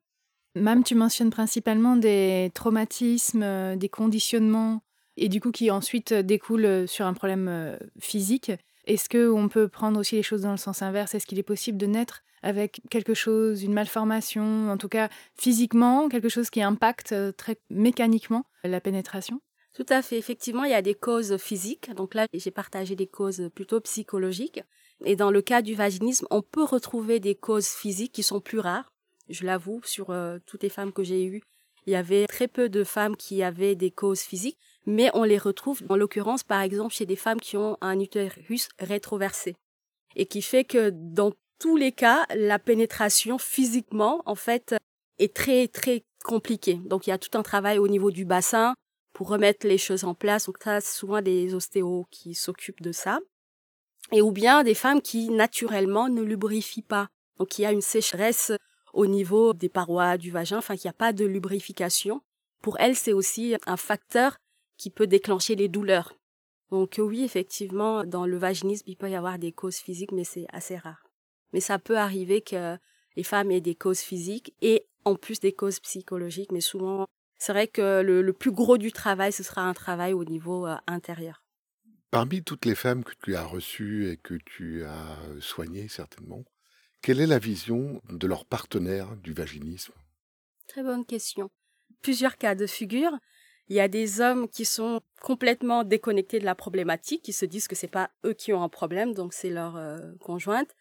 Mam, 0.55 0.83
tu 0.83 0.95
mentionnes 0.95 1.31
principalement 1.31 1.97
des 1.97 2.51
traumatismes, 2.55 3.43
euh, 3.43 3.77
des 3.77 3.89
conditionnements, 3.89 4.83
et 5.17 5.29
du 5.29 5.41
coup 5.41 5.51
qui 5.51 5.71
ensuite 5.71 6.13
découlent 6.13 6.89
sur 6.89 7.07
un 7.07 7.15
problème 7.15 7.49
euh, 7.49 7.77
physique. 8.01 8.53
Est-ce 8.88 9.09
qu'on 9.11 9.49
peut 9.49 9.68
prendre 9.68 10.00
aussi 10.00 10.16
les 10.16 10.23
choses 10.23 10.42
dans 10.42 10.50
le 10.50 10.57
sens 10.57 10.80
inverse? 10.80 11.14
Est-ce 11.14 11.26
qu'il 11.26 11.38
est 11.38 11.42
possible 11.42 11.76
de 11.76 11.87
naître 11.87 12.25
avec 12.42 12.80
quelque 12.90 13.12
chose, 13.12 13.62
une 13.62 13.75
malformation, 13.75 14.71
en 14.71 14.78
tout 14.78 14.88
cas 14.88 15.11
physiquement, 15.37 16.09
quelque 16.09 16.30
chose 16.30 16.49
qui 16.49 16.62
impacte 16.62 17.14
très 17.37 17.61
mécaniquement 17.68 18.47
la 18.64 18.80
pénétration? 18.80 19.42
Tout 19.75 19.85
à 19.90 20.00
fait. 20.00 20.16
Effectivement, 20.16 20.64
il 20.64 20.71
y 20.71 20.75
a 20.75 20.80
des 20.80 20.95
causes 20.95 21.37
physiques. 21.37 21.95
Donc 21.95 22.14
là, 22.14 22.26
j'ai 22.33 22.50
partagé 22.50 22.97
des 22.97 23.07
causes 23.07 23.50
plutôt 23.54 23.80
psychologiques. 23.80 24.62
Et 25.04 25.16
dans 25.16 25.30
le 25.30 25.42
cas 25.42 25.61
du 25.61 25.75
vaginisme, 25.75 26.26
on 26.30 26.40
peut 26.40 26.64
retrouver 26.64 27.21
des 27.21 27.35
causes 27.35 27.68
physiques 27.68 28.12
qui 28.12 28.23
sont 28.23 28.40
plus 28.40 28.59
rares. 28.59 28.90
Je 29.28 29.45
l'avoue, 29.45 29.83
sur 29.85 30.11
euh, 30.11 30.38
toutes 30.47 30.62
les 30.62 30.71
femmes 30.71 30.92
que 30.92 31.04
j'ai 31.04 31.25
eues, 31.25 31.42
il 31.87 31.92
y 31.92 31.97
avait 31.97 32.26
très 32.26 32.49
peu 32.49 32.68
de 32.68 32.85
femmes 32.85 33.16
qui 33.16 33.42
avaient 33.42 33.76
des 33.76 33.90
causes 33.90 34.21
physiques, 34.21 34.59
mais 34.88 35.11
on 35.14 35.25
les 35.25 35.38
retrouve, 35.38 35.83
en 35.88 35.97
l'occurrence, 35.97 36.42
par 36.42 36.62
exemple, 36.62 36.95
chez 36.95 37.07
des 37.07 37.16
femmes 37.16 37.40
qui 37.40 37.57
ont 37.57 37.76
un 37.80 38.00
utérus 38.00 38.68
rétroversé. 38.78 39.54
Et 40.16 40.26
qui 40.26 40.42
fait 40.42 40.64
que 40.64 40.90
dans 40.90 41.33
tous 41.61 41.76
les 41.76 41.92
cas, 41.92 42.26
la 42.35 42.59
pénétration 42.59 43.38
physiquement, 43.38 44.23
en 44.26 44.35
fait, 44.35 44.75
est 45.18 45.35
très, 45.35 45.68
très 45.68 46.04
compliquée. 46.25 46.80
Donc, 46.87 47.07
il 47.07 47.11
y 47.11 47.12
a 47.12 47.18
tout 47.18 47.37
un 47.37 47.42
travail 47.42 47.78
au 47.78 47.87
niveau 47.87 48.11
du 48.11 48.25
bassin 48.25 48.75
pour 49.12 49.28
remettre 49.28 49.66
les 49.66 49.78
choses 49.78 50.04
en 50.04 50.14
place. 50.14 50.47
Donc, 50.47 50.57
ça, 50.62 50.80
souvent 50.80 51.21
des 51.21 51.54
ostéos 51.54 52.07
qui 52.11 52.35
s'occupent 52.35 52.83
de 52.83 52.92
ça 52.92 53.21
et 54.12 54.23
ou 54.23 54.33
bien 54.33 54.62
des 54.62 54.75
femmes 54.75 55.02
qui 55.02 55.28
naturellement 55.30 56.09
ne 56.09 56.23
lubrifient 56.23 56.83
pas. 56.83 57.09
Donc 57.38 57.59
il 57.59 57.62
y 57.62 57.66
a 57.66 57.73
une 57.73 57.83
sécheresse 57.83 58.52
au 58.92 59.07
niveau 59.07 59.52
des 59.52 59.68
parois 59.68 60.16
du 60.16 60.30
vagin, 60.30 60.59
enfin 60.59 60.76
qu'il 60.76 60.88
n'y 60.88 60.90
a 60.90 60.95
pas 60.95 61.12
de 61.12 61.25
lubrification. 61.25 62.23
Pour 62.62 62.80
elles, 62.80 62.97
c'est 62.97 63.12
aussi 63.12 63.54
un 63.66 63.76
facteur 63.76 64.38
qui 64.79 64.91
peut 64.91 65.07
déclencher 65.07 65.57
les 65.57 65.69
douleurs. 65.69 66.15
Donc 66.71 66.97
oui, 66.99 67.23
effectivement, 67.23 68.05
dans 68.05 68.27
le 68.27 68.39
vaginisme, 68.39 68.85
il 68.87 68.97
peut 68.97 69.11
y 69.11 69.15
avoir 69.15 69.39
des 69.39 69.53
causes 69.53 69.77
physiques, 69.77 70.13
mais 70.13 70.25
c'est 70.25 70.47
assez 70.51 70.77
rare. 70.77 71.03
Mais 71.53 71.61
ça 71.61 71.79
peut 71.79 71.99
arriver 71.99 72.41
que 72.41 72.77
les 73.17 73.23
femmes 73.23 73.51
aient 73.51 73.61
des 73.61 73.75
causes 73.75 74.01
physiques 74.01 74.55
et 74.63 74.87
en 75.05 75.17
plus 75.17 75.41
des 75.41 75.53
causes 75.53 75.81
psychologiques, 75.81 76.53
mais 76.53 76.61
souvent, 76.61 77.07
c'est 77.39 77.53
vrai 77.53 77.69
que 77.69 78.03
le, 78.03 78.33
plus 78.33 78.53
gros 78.53 78.79
du 78.79 78.93
travail, 78.93 79.33
ce 79.33 79.43
sera 79.43 79.63
un 79.63 79.75
travail 79.75 80.13
au 80.13 80.25
niveau 80.25 80.67
euh, 80.67 80.77
intérieur. 80.87 81.43
Parmi 82.11 82.43
toutes 82.43 82.65
les 82.65 82.75
femmes 82.75 83.05
que 83.05 83.15
tu 83.23 83.37
as 83.37 83.45
reçues 83.45 84.11
et 84.11 84.17
que 84.17 84.35
tu 84.35 84.85
as 84.85 85.19
soignées 85.41 85.89
certainement, 85.89 86.45
quelle 87.03 87.21
est 87.21 87.27
la 87.27 87.39
vision 87.39 88.01
de 88.11 88.27
leur 88.27 88.45
partenaire 88.45 89.17
du 89.17 89.33
vaginisme? 89.33 89.93
Très 90.67 90.83
bonne 90.83 91.05
question. 91.05 91.51
Plusieurs 92.03 92.37
cas 92.37 92.55
de 92.55 92.67
figure. 92.67 93.13
Il 93.69 93.77
y 93.77 93.81
a 93.81 93.89
des 93.89 94.21
hommes 94.21 94.49
qui 94.49 94.65
sont 94.65 95.01
complètement 95.21 95.85
déconnectés 95.85 96.39
de 96.39 96.45
la 96.45 96.55
problématique, 96.55 97.23
qui 97.23 97.33
se 97.33 97.45
disent 97.45 97.69
que 97.69 97.77
c'est 97.77 97.87
pas 97.87 98.11
eux 98.25 98.33
qui 98.33 98.53
ont 98.53 98.63
un 98.63 98.69
problème, 98.69 99.13
donc 99.13 99.35
c'est 99.35 99.51
leur 99.51 99.77
euh, 99.77 99.99
conjointe, 100.21 100.75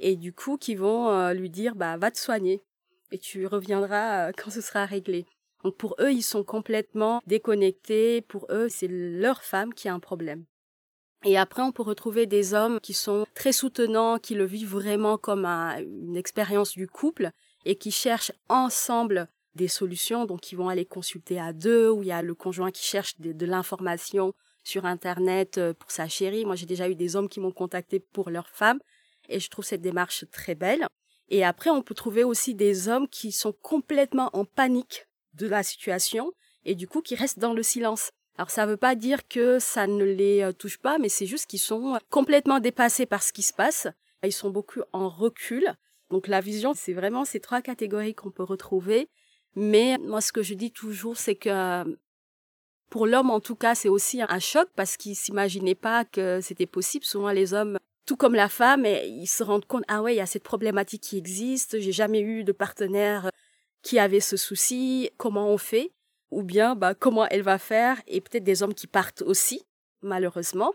et 0.00 0.16
du 0.16 0.32
coup 0.32 0.56
qui 0.56 0.74
vont 0.74 1.08
euh, 1.10 1.34
lui 1.34 1.50
dire 1.50 1.76
bah 1.76 1.96
va 1.96 2.10
te 2.10 2.18
soigner 2.18 2.60
et 3.12 3.18
tu 3.18 3.46
reviendras 3.46 4.28
euh, 4.28 4.32
quand 4.36 4.50
ce 4.50 4.60
sera 4.60 4.86
réglé. 4.86 5.26
Donc 5.62 5.76
pour 5.76 5.94
eux, 6.00 6.10
ils 6.10 6.22
sont 6.22 6.42
complètement 6.42 7.22
déconnectés. 7.26 8.20
Pour 8.22 8.46
eux, 8.50 8.68
c'est 8.68 8.88
leur 8.88 9.44
femme 9.44 9.72
qui 9.74 9.88
a 9.88 9.94
un 9.94 10.00
problème. 10.00 10.44
Et 11.24 11.38
après, 11.38 11.62
on 11.62 11.70
peut 11.70 11.84
retrouver 11.84 12.26
des 12.26 12.52
hommes 12.52 12.80
qui 12.80 12.94
sont 12.94 13.26
très 13.34 13.52
soutenants, 13.52 14.18
qui 14.18 14.34
le 14.34 14.44
vivent 14.44 14.72
vraiment 14.72 15.18
comme 15.18 15.44
une 15.44 16.16
expérience 16.16 16.72
du 16.72 16.88
couple 16.88 17.30
et 17.64 17.76
qui 17.76 17.92
cherchent 17.92 18.32
ensemble 18.48 19.28
des 19.54 19.68
solutions. 19.68 20.24
Donc, 20.26 20.52
ils 20.52 20.56
vont 20.56 20.68
aller 20.68 20.84
consulter 20.84 21.40
à 21.40 21.52
deux, 21.52 21.90
où 21.90 22.02
il 22.02 22.08
y 22.08 22.12
a 22.12 22.22
le 22.22 22.34
conjoint 22.34 22.70
qui 22.70 22.84
cherche 22.84 23.18
de, 23.18 23.46
l'information 23.46 24.34
sur 24.64 24.84
Internet 24.86 25.58
euh, 25.58 25.74
pour 25.74 25.90
sa 25.90 26.08
chérie. 26.08 26.44
Moi, 26.44 26.56
j'ai 26.56 26.66
déjà 26.66 26.88
eu 26.88 26.94
des 26.94 27.16
hommes 27.16 27.28
qui 27.28 27.40
m'ont 27.40 27.52
contacté 27.52 28.00
pour 28.00 28.30
leur 28.30 28.48
femme 28.48 28.78
et 29.28 29.40
je 29.40 29.48
trouve 29.50 29.64
cette 29.64 29.82
démarche 29.82 30.24
très 30.30 30.54
belle. 30.54 30.86
Et 31.28 31.44
après, 31.44 31.70
on 31.70 31.82
peut 31.82 31.94
trouver 31.94 32.24
aussi 32.24 32.54
des 32.54 32.88
hommes 32.88 33.08
qui 33.08 33.32
sont 33.32 33.52
complètement 33.52 34.30
en 34.32 34.44
panique 34.44 35.06
de 35.34 35.46
la 35.46 35.62
situation 35.62 36.32
et 36.64 36.74
du 36.74 36.86
coup 36.86 37.00
qui 37.00 37.14
restent 37.14 37.38
dans 37.38 37.54
le 37.54 37.62
silence. 37.62 38.10
Alors 38.36 38.50
ça 38.50 38.64
ne 38.64 38.70
veut 38.70 38.76
pas 38.76 38.94
dire 38.94 39.26
que 39.28 39.58
ça 39.58 39.86
ne 39.86 40.04
les 40.04 40.42
euh, 40.42 40.52
touche 40.52 40.78
pas, 40.78 40.98
mais 40.98 41.08
c'est 41.08 41.26
juste 41.26 41.46
qu'ils 41.46 41.58
sont 41.58 41.98
complètement 42.10 42.60
dépassés 42.60 43.06
par 43.06 43.22
ce 43.22 43.32
qui 43.32 43.42
se 43.42 43.52
passe. 43.52 43.88
Ils 44.24 44.32
sont 44.32 44.50
beaucoup 44.50 44.82
en 44.92 45.08
recul. 45.08 45.74
Donc 46.10 46.28
la 46.28 46.40
vision, 46.40 46.74
c'est 46.74 46.92
vraiment 46.92 47.24
ces 47.24 47.40
trois 47.40 47.62
catégories 47.62 48.14
qu'on 48.14 48.30
peut 48.30 48.42
retrouver. 48.42 49.08
Mais 49.54 49.98
moi, 49.98 50.20
ce 50.20 50.32
que 50.32 50.42
je 50.42 50.54
dis 50.54 50.70
toujours, 50.70 51.16
c'est 51.16 51.34
que 51.34 51.98
pour 52.90 53.06
l'homme, 53.06 53.30
en 53.30 53.40
tout 53.40 53.56
cas, 53.56 53.74
c'est 53.74 53.88
aussi 53.88 54.22
un 54.22 54.38
choc 54.38 54.68
parce 54.76 54.96
qu'il 54.96 55.16
s'imaginait 55.16 55.74
pas 55.74 56.04
que 56.04 56.40
c'était 56.40 56.66
possible. 56.66 57.04
Souvent, 57.04 57.30
les 57.30 57.54
hommes, 57.54 57.78
tout 58.06 58.16
comme 58.16 58.34
la 58.34 58.48
femme, 58.48 58.84
ils 58.86 59.26
se 59.26 59.42
rendent 59.42 59.66
compte, 59.66 59.84
ah 59.88 60.02
ouais, 60.02 60.14
il 60.14 60.18
y 60.18 60.20
a 60.20 60.26
cette 60.26 60.42
problématique 60.42 61.02
qui 61.02 61.18
existe. 61.18 61.80
J'ai 61.80 61.92
jamais 61.92 62.20
eu 62.20 62.44
de 62.44 62.52
partenaire 62.52 63.30
qui 63.82 63.98
avait 63.98 64.20
ce 64.20 64.36
souci. 64.36 65.10
Comment 65.16 65.48
on 65.48 65.58
fait? 65.58 65.92
ou 66.32 66.42
bien 66.42 66.74
bah, 66.74 66.94
comment 66.94 67.26
elle 67.28 67.42
va 67.42 67.58
faire, 67.58 68.02
et 68.08 68.20
peut-être 68.20 68.42
des 68.42 68.64
hommes 68.64 68.74
qui 68.74 68.88
partent 68.88 69.22
aussi, 69.22 69.64
malheureusement, 70.00 70.72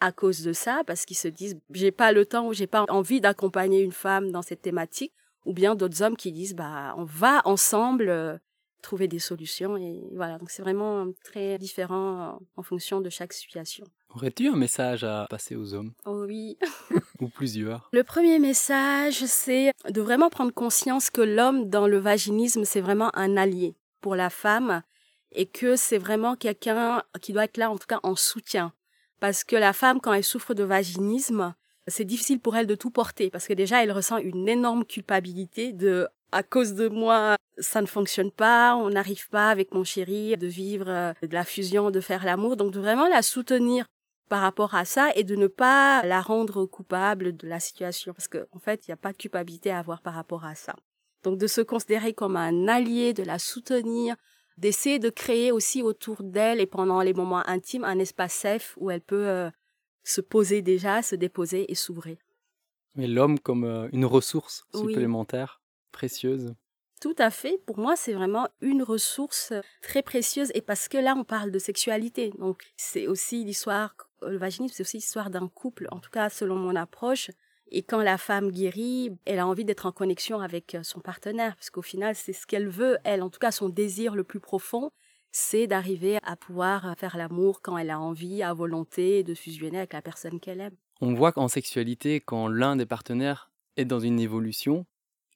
à 0.00 0.12
cause 0.12 0.42
de 0.42 0.52
ça, 0.52 0.82
parce 0.86 1.04
qu'ils 1.04 1.16
se 1.16 1.28
disent 1.28 1.58
j'ai 1.72 1.90
pas 1.90 2.12
le 2.12 2.26
temps 2.26 2.46
ou 2.46 2.52
j'ai 2.52 2.66
pas 2.66 2.84
envie 2.88 3.20
d'accompagner 3.20 3.80
une 3.80 3.92
femme 3.92 4.30
dans 4.30 4.42
cette 4.42 4.62
thématique, 4.62 5.12
ou 5.44 5.52
bien 5.52 5.74
d'autres 5.74 6.02
hommes 6.02 6.16
qui 6.16 6.32
disent 6.32 6.54
bah 6.54 6.94
on 6.96 7.04
va 7.04 7.42
ensemble 7.44 8.08
euh, 8.08 8.38
trouver 8.82 9.08
des 9.08 9.18
solutions 9.18 9.76
et 9.76 10.02
voilà 10.14 10.38
donc 10.38 10.50
c'est 10.50 10.62
vraiment 10.62 11.06
très 11.24 11.58
différent 11.58 12.38
en 12.56 12.62
fonction 12.62 13.00
de 13.00 13.10
chaque 13.10 13.32
situation. 13.32 13.84
Aurais-tu 14.14 14.48
un 14.48 14.56
message 14.56 15.04
à 15.04 15.26
passer 15.30 15.56
aux 15.56 15.72
hommes? 15.72 15.92
Oh 16.04 16.24
oui. 16.26 16.58
ou 17.20 17.28
plusieurs? 17.28 17.88
Le 17.92 18.04
premier 18.04 18.38
message, 18.38 19.24
c'est 19.24 19.72
de 19.88 20.00
vraiment 20.02 20.28
prendre 20.28 20.52
conscience 20.52 21.08
que 21.08 21.22
l'homme 21.22 21.70
dans 21.70 21.86
le 21.86 21.98
vaginisme, 21.98 22.64
c'est 22.64 22.80
vraiment 22.80 23.10
un 23.16 23.36
allié 23.36 23.74
pour 24.00 24.14
la 24.14 24.28
femme 24.28 24.82
et 25.34 25.46
que 25.46 25.76
c'est 25.76 25.98
vraiment 25.98 26.36
quelqu'un 26.36 27.02
qui 27.22 27.32
doit 27.32 27.44
être 27.44 27.56
là 27.56 27.70
en 27.70 27.78
tout 27.78 27.86
cas 27.86 28.00
en 28.02 28.14
soutien. 28.16 28.74
Parce 29.18 29.44
que 29.44 29.56
la 29.56 29.72
femme, 29.72 30.00
quand 30.00 30.12
elle 30.12 30.24
souffre 30.24 30.52
de 30.52 30.64
vaginisme, 30.64 31.54
c'est 31.86 32.04
difficile 32.04 32.40
pour 32.40 32.56
elle 32.56 32.66
de 32.66 32.74
tout 32.74 32.90
porter 32.90 33.30
parce 33.30 33.46
que 33.46 33.52
déjà 33.52 33.82
elle 33.82 33.92
ressent 33.92 34.18
une 34.18 34.48
énorme 34.48 34.84
culpabilité 34.84 35.72
de 35.72 36.08
à 36.30 36.42
cause 36.42 36.74
de 36.74 36.88
moi 36.88 37.36
ça 37.58 37.82
ne 37.82 37.86
fonctionne 37.86 38.30
pas, 38.30 38.74
on 38.76 38.90
n'arrive 38.90 39.28
pas 39.28 39.50
avec 39.50 39.72
mon 39.74 39.84
chéri 39.84 40.36
de 40.36 40.46
vivre 40.46 40.88
euh, 40.88 41.12
de 41.22 41.34
la 41.34 41.44
fusion, 41.44 41.90
de 41.90 42.00
faire 42.00 42.24
l'amour, 42.24 42.56
donc 42.56 42.72
de 42.72 42.80
vraiment 42.80 43.08
la 43.08 43.22
soutenir 43.22 43.84
par 44.28 44.40
rapport 44.40 44.74
à 44.74 44.86
ça 44.86 45.10
et 45.14 45.24
de 45.24 45.36
ne 45.36 45.46
pas 45.46 46.02
la 46.04 46.22
rendre 46.22 46.64
coupable 46.64 47.36
de 47.36 47.46
la 47.46 47.60
situation 47.60 48.14
parce 48.14 48.28
qu'en 48.28 48.44
en 48.52 48.58
fait 48.58 48.86
il 48.86 48.90
n'y 48.90 48.94
a 48.94 48.96
pas 48.96 49.12
de 49.12 49.18
culpabilité 49.18 49.70
à 49.70 49.78
avoir 49.78 50.00
par 50.00 50.14
rapport 50.14 50.44
à 50.44 50.54
ça. 50.54 50.74
Donc 51.22 51.38
de 51.38 51.46
se 51.46 51.60
considérer 51.60 52.14
comme 52.14 52.36
un 52.36 52.66
allié, 52.66 53.12
de 53.12 53.22
la 53.22 53.38
soutenir, 53.38 54.16
d'essayer 54.56 54.98
de 54.98 55.10
créer 55.10 55.52
aussi 55.52 55.82
autour 55.82 56.22
d'elle 56.22 56.60
et 56.60 56.66
pendant 56.66 57.02
les 57.02 57.12
moments 57.12 57.46
intimes 57.46 57.84
un 57.84 57.98
espace 57.98 58.32
safe 58.32 58.74
où 58.78 58.90
elle 58.90 59.02
peut 59.02 59.28
euh, 59.28 59.50
se 60.04 60.20
poser 60.20 60.62
déjà, 60.62 61.02
se 61.02 61.14
déposer 61.14 61.70
et 61.70 61.74
s'ouvrir. 61.74 62.16
Mais 62.94 63.06
l'homme 63.06 63.38
comme 63.38 63.64
euh, 63.64 63.88
une 63.92 64.04
ressource 64.04 64.64
supplémentaire, 64.74 65.60
précieuse. 65.92 66.54
Tout 67.00 67.16
à 67.18 67.30
fait. 67.30 67.58
Pour 67.66 67.78
moi, 67.78 67.96
c'est 67.96 68.12
vraiment 68.12 68.48
une 68.60 68.82
ressource 68.82 69.52
très 69.80 70.02
précieuse 70.02 70.52
et 70.54 70.60
parce 70.60 70.88
que 70.88 70.98
là, 70.98 71.14
on 71.16 71.24
parle 71.24 71.50
de 71.50 71.58
sexualité. 71.58 72.32
Donc, 72.38 72.62
c'est 72.76 73.08
aussi 73.08 73.44
l'histoire, 73.44 73.96
le 74.22 74.36
vaginisme, 74.36 74.74
c'est 74.76 74.82
aussi 74.82 74.98
l'histoire 74.98 75.30
d'un 75.30 75.48
couple. 75.48 75.88
En 75.90 75.98
tout 75.98 76.10
cas, 76.10 76.28
selon 76.28 76.54
mon 76.54 76.76
approche, 76.76 77.30
et 77.72 77.82
quand 77.82 78.02
la 78.02 78.18
femme 78.18 78.50
guérit, 78.52 79.16
elle 79.24 79.38
a 79.38 79.46
envie 79.46 79.64
d'être 79.64 79.86
en 79.86 79.92
connexion 79.92 80.40
avec 80.40 80.74
euh, 80.74 80.82
son 80.82 81.00
partenaire, 81.00 81.56
parce 81.56 81.70
qu'au 81.70 81.82
final, 81.82 82.14
c'est 82.14 82.34
ce 82.34 82.46
qu'elle 82.46 82.68
veut, 82.68 82.98
elle, 83.02 83.22
en 83.22 83.30
tout 83.30 83.38
cas, 83.38 83.50
son 83.50 83.70
désir 83.70 84.14
le 84.14 84.24
plus 84.24 84.40
profond, 84.40 84.92
c'est 85.32 85.66
d'arriver 85.66 86.18
à 86.22 86.36
pouvoir 86.36 86.86
euh, 86.86 86.94
faire 86.94 87.16
l'amour 87.16 87.62
quand 87.62 87.76
elle 87.78 87.90
a 87.90 87.98
envie, 87.98 88.42
à 88.42 88.52
volonté, 88.52 89.24
de 89.24 89.34
fusionner 89.34 89.78
avec 89.78 89.94
la 89.94 90.02
personne 90.02 90.38
qu'elle 90.38 90.60
aime. 90.60 90.76
On 91.00 91.14
voit 91.14 91.32
qu'en 91.32 91.48
sexualité, 91.48 92.20
quand 92.20 92.46
l'un 92.46 92.76
des 92.76 92.86
partenaires 92.86 93.50
est 93.76 93.86
dans 93.86 93.98
une 93.98 94.20
évolution, 94.20 94.86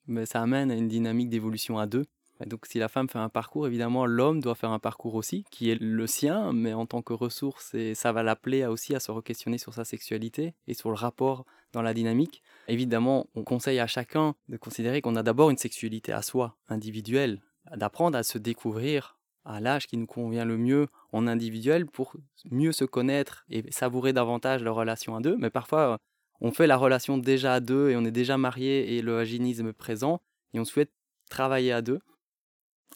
mais 0.07 0.21
ben, 0.21 0.27
ça 0.27 0.43
amène 0.43 0.71
à 0.71 0.75
une 0.75 0.89
dynamique 0.89 1.31
d'évolution 1.31 1.79
à 1.79 1.87
deux. 1.87 2.05
donc 2.47 2.67
si 2.67 2.79
la 2.79 2.89
femme 2.89 3.09
fait 3.09 3.19
un 3.19 3.31
parcours, 3.31 3.67
évidemment 3.67 4.07
l'homme 4.07 4.41
doit 4.41 4.55
faire 4.55 4.71
un 4.71 4.79
parcours 4.79 5.15
aussi, 5.15 5.45
qui 5.51 5.71
est 5.71 5.81
le 5.81 6.07
sien, 6.07 6.53
mais 6.53 6.75
en 6.75 6.87
tant 6.87 7.03
que 7.03 7.15
ressource, 7.15 7.75
et 7.75 7.95
ça 7.95 8.13
va 8.13 8.23
l'appeler 8.23 8.65
aussi 8.67 8.95
à 8.95 9.01
se 9.01 9.11
re-questionner 9.11 9.59
sur 9.59 9.75
sa 9.75 9.85
sexualité 9.85 10.55
et 10.69 10.75
sur 10.75 10.91
le 10.91 10.97
rapport 10.97 11.47
dans 11.73 11.83
la 11.83 11.95
dynamique. 11.95 12.43
Évidemment, 12.69 13.27
on 13.35 13.43
conseille 13.43 13.81
à 13.81 13.87
chacun 13.87 14.35
de 14.49 14.57
considérer 14.57 15.01
qu'on 15.01 15.17
a 15.17 15.23
d'abord 15.23 15.51
une 15.51 15.59
sexualité 15.59 16.13
à 16.13 16.23
soi, 16.23 16.57
individuelle, 16.69 17.41
d'apprendre 17.75 18.17
à 18.17 18.23
se 18.23 18.39
découvrir 18.39 19.15
à 19.47 19.61
l'âge 19.61 19.87
qui 19.87 19.97
nous 19.97 20.07
convient 20.07 20.45
le 20.45 20.59
mieux 20.59 20.89
en 21.13 21.27
individuel 21.27 21.87
pour 21.87 22.15
mieux 22.51 22.73
se 22.73 22.85
connaître 22.85 23.45
et 23.49 23.65
savourer 23.71 24.13
davantage 24.13 24.63
la 24.63 24.73
relation 24.73 25.17
à 25.17 25.21
deux. 25.21 25.37
Mais 25.39 25.51
parfois, 25.51 25.99
on 26.41 26.51
fait 26.51 26.67
la 26.67 26.77
relation 26.77 27.17
déjà 27.19 27.55
à 27.55 27.61
deux 27.61 27.91
et 27.91 27.97
on 27.97 28.05
est 28.05 28.11
déjà 28.11 28.37
marié 28.37 28.97
et 28.97 29.03
le 29.03 29.15
vaginisme 29.15 29.69
est 29.69 29.73
présent 29.73 30.21
et 30.53 30.61
on 30.61 30.65
souhaite 30.65 30.91
travailler 31.31 31.73
à 31.73 31.83
deux. 31.83 32.01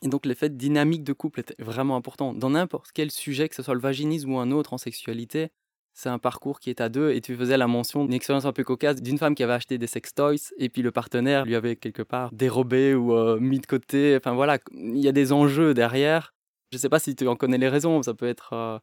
Et 0.02 0.08
donc 0.08 0.26
l'effet 0.26 0.48
dynamique 0.48 1.04
de 1.04 1.12
couple 1.12 1.40
est 1.40 1.62
vraiment 1.62 1.96
important. 1.96 2.32
Dans 2.32 2.50
n'importe 2.50 2.90
quel 2.94 3.10
sujet, 3.10 3.48
que 3.48 3.54
ce 3.54 3.62
soit 3.62 3.74
le 3.74 3.80
vaginisme 3.80 4.32
ou 4.32 4.38
un 4.38 4.50
autre 4.50 4.72
en 4.72 4.78
sexualité, 4.78 5.50
c'est 5.92 6.08
un 6.08 6.18
parcours 6.18 6.60
qui 6.60 6.70
est 6.70 6.80
à 6.80 6.88
deux. 6.88 7.12
Et 7.12 7.20
tu 7.20 7.36
faisais 7.36 7.56
la 7.56 7.66
mention 7.66 8.04
d'une 8.04 8.14
expérience 8.14 8.46
un 8.46 8.52
peu 8.52 8.64
cocasse 8.64 9.02
d'une 9.02 9.18
femme 9.18 9.34
qui 9.34 9.42
avait 9.42 9.52
acheté 9.52 9.76
des 9.76 9.86
sex 9.86 10.14
toys 10.14 10.52
et 10.56 10.68
puis 10.68 10.82
le 10.82 10.90
partenaire 10.90 11.44
lui 11.44 11.54
avait 11.54 11.76
quelque 11.76 12.02
part 12.02 12.32
dérobé 12.32 12.94
ou 12.94 13.14
euh, 13.14 13.38
mis 13.38 13.58
de 13.58 13.66
côté. 13.66 14.16
Enfin 14.16 14.32
voilà, 14.32 14.58
il 14.72 14.98
y 14.98 15.08
a 15.08 15.12
des 15.12 15.32
enjeux 15.32 15.74
derrière. 15.74 16.32
Je 16.70 16.76
ne 16.76 16.80
sais 16.80 16.88
pas 16.88 16.98
si 16.98 17.16
tu 17.16 17.26
en 17.26 17.36
connais 17.36 17.58
les 17.58 17.68
raisons. 17.68 18.02
Ça 18.02 18.14
peut 18.14 18.28
être 18.28 18.52
euh, 18.52 18.78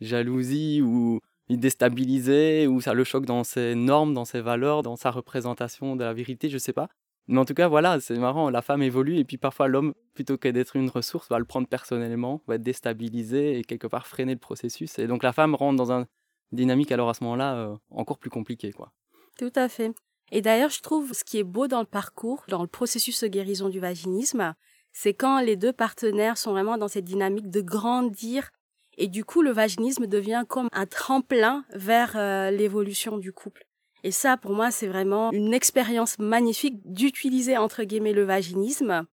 jalousie 0.00 0.80
ou 0.82 1.20
déstabilisé 1.56 2.66
ou 2.66 2.80
ça 2.80 2.94
le 2.94 3.04
choque 3.04 3.26
dans 3.26 3.44
ses 3.44 3.74
normes, 3.74 4.14
dans 4.14 4.24
ses 4.24 4.40
valeurs, 4.40 4.82
dans 4.82 4.96
sa 4.96 5.10
représentation 5.10 5.96
de 5.96 6.04
la 6.04 6.12
vérité, 6.12 6.48
je 6.48 6.54
ne 6.54 6.58
sais 6.58 6.72
pas. 6.72 6.88
Mais 7.28 7.38
en 7.38 7.44
tout 7.44 7.54
cas, 7.54 7.68
voilà, 7.68 8.00
c'est 8.00 8.18
marrant, 8.18 8.50
la 8.50 8.62
femme 8.62 8.82
évolue 8.82 9.18
et 9.18 9.24
puis 9.24 9.38
parfois 9.38 9.68
l'homme, 9.68 9.94
plutôt 10.12 10.36
que 10.36 10.48
d'être 10.48 10.76
une 10.76 10.88
ressource, 10.88 11.28
va 11.28 11.38
le 11.38 11.44
prendre 11.44 11.68
personnellement, 11.68 12.42
va 12.48 12.56
être 12.56 12.62
déstabilisé 12.62 13.58
et 13.58 13.64
quelque 13.64 13.86
part 13.86 14.06
freiner 14.06 14.32
le 14.32 14.40
processus. 14.40 14.98
Et 14.98 15.06
donc 15.06 15.22
la 15.22 15.32
femme 15.32 15.54
rentre 15.54 15.76
dans 15.76 15.92
une 15.92 16.06
dynamique 16.50 16.90
alors 16.90 17.08
à 17.08 17.14
ce 17.14 17.22
moment-là 17.24 17.54
euh, 17.54 17.76
encore 17.90 18.18
plus 18.18 18.30
compliquée. 18.30 18.72
Quoi. 18.72 18.92
Tout 19.38 19.52
à 19.54 19.68
fait. 19.68 19.94
Et 20.32 20.40
d'ailleurs, 20.40 20.70
je 20.70 20.80
trouve 20.80 21.12
ce 21.12 21.24
qui 21.24 21.38
est 21.38 21.44
beau 21.44 21.68
dans 21.68 21.80
le 21.80 21.86
parcours, 21.86 22.44
dans 22.48 22.62
le 22.62 22.68
processus 22.68 23.22
de 23.22 23.28
guérison 23.28 23.68
du 23.68 23.80
vaginisme, 23.80 24.54
c'est 24.92 25.14
quand 25.14 25.40
les 25.40 25.56
deux 25.56 25.72
partenaires 25.72 26.38
sont 26.38 26.52
vraiment 26.52 26.78
dans 26.78 26.88
cette 26.88 27.04
dynamique 27.04 27.50
de 27.50 27.60
grandir 27.60 28.50
et 28.98 29.08
du 29.08 29.24
coup, 29.24 29.42
le 29.42 29.52
vaginisme 29.52 30.06
devient 30.06 30.44
comme 30.48 30.68
un 30.72 30.86
tremplin 30.86 31.64
vers 31.72 32.12
euh, 32.16 32.50
l'évolution 32.50 33.18
du 33.18 33.32
couple. 33.32 33.64
Et 34.04 34.10
ça, 34.10 34.36
pour 34.36 34.52
moi, 34.52 34.70
c'est 34.70 34.88
vraiment 34.88 35.30
une 35.32 35.54
expérience 35.54 36.18
magnifique 36.18 36.80
d'utiliser, 36.84 37.56
entre 37.56 37.84
guillemets, 37.84 38.12
le 38.12 38.24
vaginisme 38.24 39.06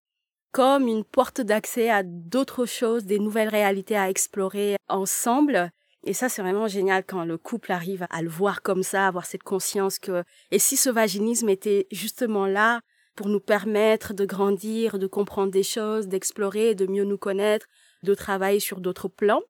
comme 0.51 0.87
une 0.87 1.03
porte 1.03 1.41
d'accès 1.41 1.91
à 1.91 2.01
d'autres 2.03 2.65
choses, 2.65 3.05
des 3.05 3.19
nouvelles 3.19 3.49
réalités 3.49 3.95
à 3.95 4.09
explorer 4.09 4.77
ensemble. 4.87 5.71
Et 6.03 6.13
ça, 6.13 6.27
c'est 6.27 6.41
vraiment 6.41 6.67
génial 6.67 7.03
quand 7.05 7.23
le 7.23 7.37
couple 7.37 7.71
arrive 7.71 8.07
à 8.09 8.23
le 8.23 8.29
voir 8.29 8.63
comme 8.63 8.81
ça, 8.81 9.05
avoir 9.05 9.27
cette 9.27 9.43
conscience 9.43 9.99
que, 9.99 10.23
et 10.49 10.57
si 10.57 10.75
ce 10.75 10.89
vaginisme 10.89 11.49
était 11.49 11.87
justement 11.91 12.47
là 12.47 12.81
pour 13.19 13.27
nous 13.27 13.41
permettre 13.41 14.13
de 14.13 14.23
grandir, 14.23 14.97
de 14.97 15.05
comprendre 15.05 15.51
des 15.51 15.61
choses, 15.61 16.07
d'explorer, 16.07 16.73
de 16.73 16.87
mieux 16.87 17.03
nous 17.03 17.17
connaître, 17.17 17.67
de 18.01 18.15
travailler 18.15 18.61
sur 18.61 18.79
d'autres 18.79 19.09
plans. 19.09 19.41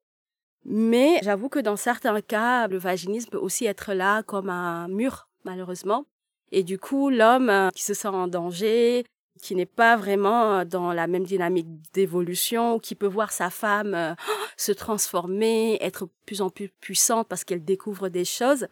Mais 0.65 1.19
j'avoue 1.21 1.49
que 1.49 1.60
dans 1.60 1.75
certains 1.75 2.19
cas, 2.21 2.67
le 2.67 2.79
vaginisme 2.79 3.29
peut 3.29 3.38
aussi 3.38 3.67
être 3.67 3.93
là 3.93 4.23
comme 4.23 4.49
un 4.49 4.88
mur 4.88 5.29
malheureusement. 5.43 6.08
Et 6.51 6.63
du 6.63 6.79
coup, 6.79 7.12
l'homme 7.12 7.51
euh, 7.51 7.69
qui 7.69 7.84
se 7.84 7.93
sent 7.93 8.08
en 8.08 8.27
danger, 8.27 9.05
qui 9.39 9.53
n'est 9.53 9.67
pas 9.67 9.95
vraiment 9.97 10.55
euh, 10.55 10.65
dans 10.65 10.91
la 10.91 11.05
même 11.05 11.25
dynamique 11.25 11.67
d'évolution, 11.93 12.79
qui 12.79 12.95
peut 12.95 13.05
voir 13.05 13.32
sa 13.32 13.51
femme 13.51 13.93
euh, 13.93 14.15
se 14.58 14.71
transformer, 14.71 15.77
être 15.79 16.10
plus 16.25 16.41
en 16.41 16.49
plus 16.49 16.69
puissante 16.82 17.27
parce 17.27 17.43
qu'elle 17.43 17.63
découvre 17.63 18.10
des 18.10 18.25
choses, 18.25 18.65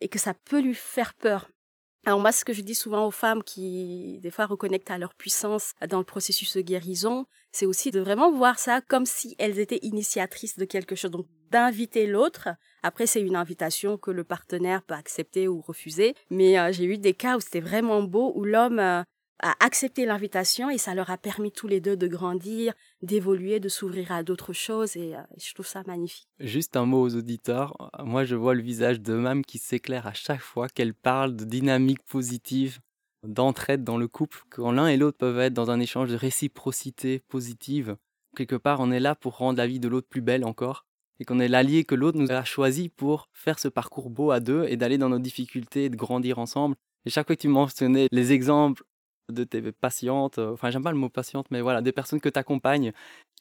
et 0.00 0.08
que 0.08 0.18
ça 0.18 0.32
peut 0.32 0.62
lui 0.62 0.74
faire 0.74 1.12
peur. 1.12 1.50
Alors 2.04 2.18
moi, 2.18 2.32
ce 2.32 2.44
que 2.44 2.52
je 2.52 2.62
dis 2.62 2.74
souvent 2.74 3.06
aux 3.06 3.12
femmes 3.12 3.44
qui, 3.44 4.18
des 4.22 4.30
fois, 4.30 4.46
reconnectent 4.46 4.90
à 4.90 4.98
leur 4.98 5.14
puissance 5.14 5.74
dans 5.88 5.98
le 5.98 6.04
processus 6.04 6.56
de 6.56 6.60
guérison, 6.60 7.26
c'est 7.52 7.66
aussi 7.66 7.92
de 7.92 8.00
vraiment 8.00 8.32
voir 8.32 8.58
ça 8.58 8.80
comme 8.80 9.06
si 9.06 9.36
elles 9.38 9.60
étaient 9.60 9.78
initiatrices 9.82 10.58
de 10.58 10.64
quelque 10.64 10.96
chose. 10.96 11.12
Donc, 11.12 11.26
d'inviter 11.52 12.06
l'autre. 12.06 12.48
Après, 12.82 13.06
c'est 13.06 13.20
une 13.20 13.36
invitation 13.36 13.98
que 13.98 14.10
le 14.10 14.24
partenaire 14.24 14.82
peut 14.82 14.94
accepter 14.94 15.46
ou 15.46 15.60
refuser. 15.60 16.14
Mais 16.30 16.58
euh, 16.58 16.72
j'ai 16.72 16.84
eu 16.84 16.98
des 16.98 17.14
cas 17.14 17.36
où 17.36 17.40
c'était 17.40 17.60
vraiment 17.60 18.02
beau, 18.02 18.32
où 18.34 18.44
l'homme 18.44 18.80
euh, 18.80 19.02
a 19.40 19.54
accepté 19.60 20.06
l'invitation 20.06 20.70
et 20.70 20.78
ça 20.78 20.94
leur 20.94 21.10
a 21.10 21.18
permis 21.18 21.50
tous 21.50 21.66
les 21.66 21.80
deux 21.80 21.96
de 21.96 22.06
grandir, 22.06 22.74
d'évoluer, 23.02 23.60
de 23.60 23.68
s'ouvrir 23.68 24.12
à 24.12 24.22
d'autres 24.22 24.52
choses 24.52 24.96
et 24.96 25.16
euh, 25.16 25.20
je 25.36 25.52
trouve 25.52 25.66
ça 25.66 25.82
magnifique. 25.86 26.28
Juste 26.38 26.76
un 26.76 26.86
mot 26.86 27.02
aux 27.02 27.16
auditeurs. 27.16 27.76
Moi, 28.04 28.24
je 28.24 28.36
vois 28.36 28.54
le 28.54 28.62
visage 28.62 29.00
de 29.00 29.14
Mam 29.14 29.44
qui 29.44 29.58
s'éclaire 29.58 30.06
à 30.06 30.12
chaque 30.12 30.40
fois 30.40 30.68
qu'elle 30.68 30.94
parle 30.94 31.34
de 31.34 31.44
dynamique 31.44 32.02
positive, 32.04 32.78
d'entraide 33.26 33.84
dans 33.84 33.98
le 33.98 34.08
couple, 34.08 34.42
quand 34.50 34.72
l'un 34.72 34.86
et 34.86 34.96
l'autre 34.96 35.18
peuvent 35.18 35.40
être 35.40 35.54
dans 35.54 35.70
un 35.70 35.80
échange 35.80 36.10
de 36.10 36.16
réciprocité 36.16 37.20
positive. 37.28 37.96
Quelque 38.36 38.56
part, 38.56 38.80
on 38.80 38.90
est 38.90 39.00
là 39.00 39.14
pour 39.14 39.36
rendre 39.36 39.58
la 39.58 39.66
vie 39.66 39.80
de 39.80 39.88
l'autre 39.88 40.08
plus 40.08 40.22
belle 40.22 40.44
encore 40.44 40.86
et 41.20 41.24
qu'on 41.24 41.38
est 41.38 41.48
l'allié 41.48 41.84
que 41.84 41.94
l'autre 41.94 42.18
nous 42.18 42.32
a 42.32 42.42
choisi 42.42 42.88
pour 42.88 43.28
faire 43.32 43.58
ce 43.58 43.68
parcours 43.68 44.10
beau 44.10 44.30
à 44.30 44.40
deux 44.40 44.64
et 44.68 44.76
d'aller 44.76 44.98
dans 44.98 45.08
nos 45.08 45.18
difficultés 45.18 45.84
et 45.84 45.88
de 45.88 45.96
grandir 45.96 46.38
ensemble. 46.38 46.74
Et 47.04 47.10
chaque 47.10 47.26
fois 47.26 47.36
que 47.36 47.42
tu 47.42 47.48
mentionnais 47.48 48.08
les 48.10 48.32
exemples 48.32 48.82
de 49.30 49.44
tes 49.44 49.60
patientes, 49.72 50.38
euh, 50.38 50.52
enfin 50.52 50.70
j'aime 50.70 50.82
pas 50.82 50.92
le 50.92 50.98
mot 50.98 51.08
patiente, 51.08 51.46
mais 51.50 51.60
voilà, 51.60 51.82
des 51.82 51.92
personnes 51.92 52.20
que 52.20 52.28
tu 52.28 52.38
accompagnes 52.38 52.92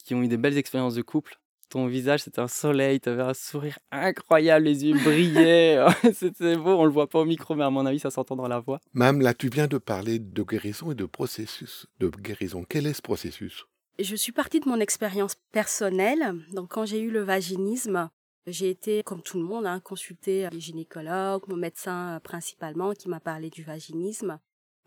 qui 0.04 0.16
ont 0.16 0.24
eu 0.24 0.28
des 0.28 0.38
belles 0.38 0.58
expériences 0.58 0.96
de 0.96 1.02
couple, 1.02 1.40
ton 1.70 1.88
visage 1.88 2.24
c'était 2.24 2.42
un 2.42 2.48
soleil, 2.48 3.00
tu 3.00 3.10
avais 3.10 3.24
un 3.24 3.34
sourire 3.34 3.80
incroyable, 3.92 4.66
les 4.66 4.86
yeux 4.86 4.98
brillaient, 5.04 5.80
c'était 6.14 6.56
beau, 6.56 6.72
on 6.72 6.86
le 6.86 6.92
voit 6.92 7.08
pas 7.08 7.20
au 7.20 7.26
micro, 7.26 7.56
mais 7.56 7.64
à 7.64 7.70
mon 7.70 7.86
avis 7.86 8.00
ça 8.00 8.12
s'entend 8.12 8.36
dans 8.36 8.48
la 8.48 8.60
voix. 8.60 8.80
Mam, 8.94 9.22
là 9.22 9.34
tu 9.34 9.50
viens 9.50 9.68
de 9.68 9.78
parler 9.78 10.20
de 10.20 10.44
guérison 10.44 10.92
et 10.92 10.96
de 10.96 11.06
processus 11.06 11.88
de 12.00 12.10
guérison. 12.10 12.66
Quel 12.68 12.88
est 12.88 12.94
ce 12.94 13.02
processus? 13.02 13.66
Je 14.00 14.16
suis 14.16 14.32
partie 14.32 14.60
de 14.60 14.68
mon 14.68 14.80
expérience 14.80 15.36
personnelle. 15.52 16.36
Donc, 16.54 16.70
quand 16.70 16.86
j'ai 16.86 17.00
eu 17.00 17.12
le 17.12 17.22
vaginisme, 17.22 18.10
j'ai 18.48 18.70
été, 18.70 19.04
comme 19.04 19.22
tout 19.22 19.38
le 19.38 19.46
monde, 19.46 19.68
hein, 19.68 19.80
consulter 19.80 20.50
les 20.50 20.60
gynécologues, 20.60 21.48
mon 21.48 21.58
médecin 21.58 22.20
principalement, 22.24 22.94
qui 22.94 23.10
m'a 23.10 23.20
parlé 23.20 23.50
du 23.50 23.64
vaginisme. 23.64 24.40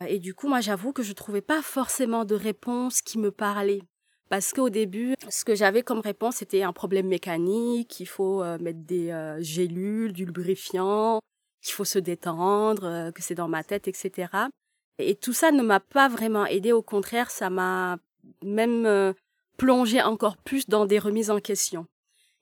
Et 0.07 0.19
du 0.19 0.35
coup, 0.35 0.49
moi, 0.49 0.61
j'avoue 0.61 0.93
que 0.93 1.03
je 1.03 1.13
trouvais 1.13 1.41
pas 1.41 1.63
forcément 1.63 2.25
de 2.25 2.35
réponse 2.35 3.01
qui 3.01 3.19
me 3.19 3.31
parlait. 3.31 3.83
Parce 4.29 4.53
qu'au 4.53 4.71
début, 4.71 5.15
ce 5.29 5.45
que 5.45 5.55
j'avais 5.55 5.83
comme 5.83 6.01
réponse, 6.01 6.37
c'était 6.37 6.63
un 6.63 6.73
problème 6.73 7.07
mécanique, 7.07 8.01
il 8.01 8.07
faut 8.07 8.43
euh, 8.43 8.59
mettre 8.59 8.81
des 8.81 9.11
euh, 9.11 9.41
gélules, 9.43 10.13
du 10.13 10.25
lubrifiant, 10.25 11.21
qu'il 11.63 11.75
faut 11.75 11.85
se 11.85 11.99
détendre, 11.99 12.85
euh, 12.85 13.11
que 13.13 13.23
c'est 13.23 13.35
dans 13.35 13.49
ma 13.49 13.63
tête, 13.63 13.87
etc. 13.87 14.29
Et 14.99 15.15
tout 15.15 15.33
ça 15.33 15.53
ne 15.53 15.63
m'a 15.63 15.81
pas 15.81 16.09
vraiment 16.09 16.47
aidé. 16.47 16.73
Au 16.73 16.83
contraire, 16.83 17.31
ça 17.31 17.51
m'a 17.51 17.99
même 18.43 19.15
plonger 19.57 20.01
encore 20.03 20.37
plus 20.37 20.69
dans 20.69 20.87
des 20.87 20.99
remises 20.99 21.31
en 21.31 21.41
question. 21.41 21.87